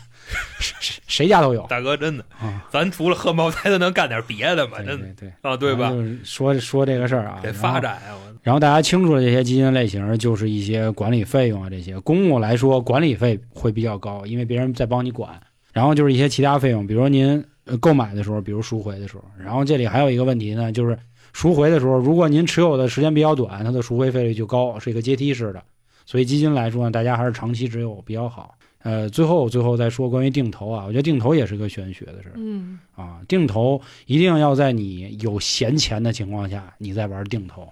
[0.59, 2.67] 谁 谁谁家都有大哥，真的，啊。
[2.71, 4.79] 咱除了喝茅台，咱能干点别的吗？
[4.79, 5.91] 真的对对，啊，对吧？
[5.91, 8.15] 就是说说这个事儿啊，得发展啊！
[8.15, 15.39] 我然后大家清楚了这些基金类型，就是一些管理费用啊，这些公募来说管理费会比较高，因为别人在帮你管。
[15.73, 19.25] 然后就是一些其他费用，比如您呃购买的时候，比如赎回的时候。
[19.39, 20.99] 然后这里还有一个问题呢，就是
[21.33, 25.63] 赎回的时候，如果您持有的时间比较短，它的赎回费率就高，是一个阶梯式的。
[26.07, 28.55] 所以基金来说呢，大家还是长期持有比较好。
[28.83, 33.21] 呃，最后最后再说关于定投啊，我觉得定投也是个玄学的事儿嗯啊。
[33.29, 37.69] 定投一定要在你有闲钱的情况下，你再玩定投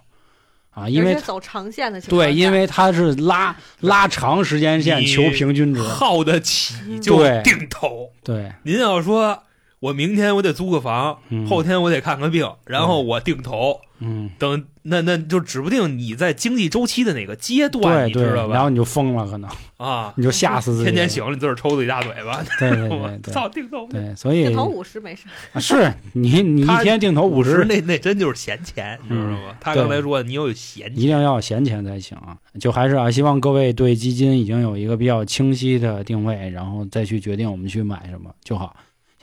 [0.71, 8.11] 啊，因为走长线的情况对，因为它是拉拉长时间线求平均值，耗得起就定投。
[8.23, 9.43] 对，您要说
[9.81, 11.47] 我明天我得租个房，嗯。
[11.47, 18.55] 后天我得看个病，然后我定投，嗯，等那那就指不定你在经济周期的哪个阶段，对对，你知道吧？
[18.55, 19.49] 然后你就疯了，可能。
[19.77, 23.33] 啊，你就吓死自己，天天醒了你自个儿抽自己大嘴巴，对对对 对。
[23.33, 23.87] 操定投。
[23.87, 25.23] 对，所以定投五十没事，
[25.53, 29.55] 啊是你你一天定投五十，那那真就是闲钱，你知道吗？
[29.61, 32.37] 他刚才说你有闲钱，一定要有闲钱才行啊！
[32.59, 38.75] 就还是啊，希望各位对基金已经有一个比较清晰的定位，然后再去决定我们去买什么就好。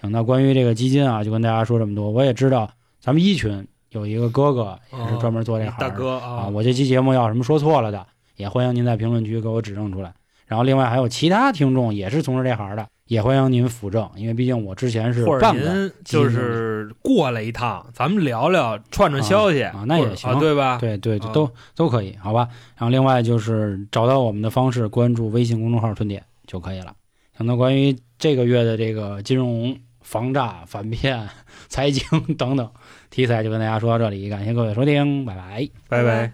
[0.01, 2.09] 行，那关于这个基金啊，就跟大家说这么多。
[2.09, 2.69] 我也知道
[2.99, 10.13] 咱们一群有一个哥哥也是专门做这行的、大哥啊，啊，我这期节目要什么说错了的，也欢迎您在评论区给我指正出来。
[10.45, 20.77] 然后另外还有其他听众也是从事这行的，也欢迎您辅正，因为毕竟我之前是半个就是过来一趟，咱们聊聊串串消息啊啊那也行啊对吧？
[20.79, 22.47] 对对，啊都都可以，好吧。
[22.77, 26.93] 然后另外就是找到我们的方式，关注微信公众号“春点”就可以了。
[27.35, 29.75] 行，那关于这个月的这个金融、
[30.05, 31.27] 防诈、反骗、
[31.67, 32.69] 财经等等
[33.09, 35.67] 题材，就跟大家说到这里，感谢各位收听，拜拜。
[35.89, 36.31] 拜拜。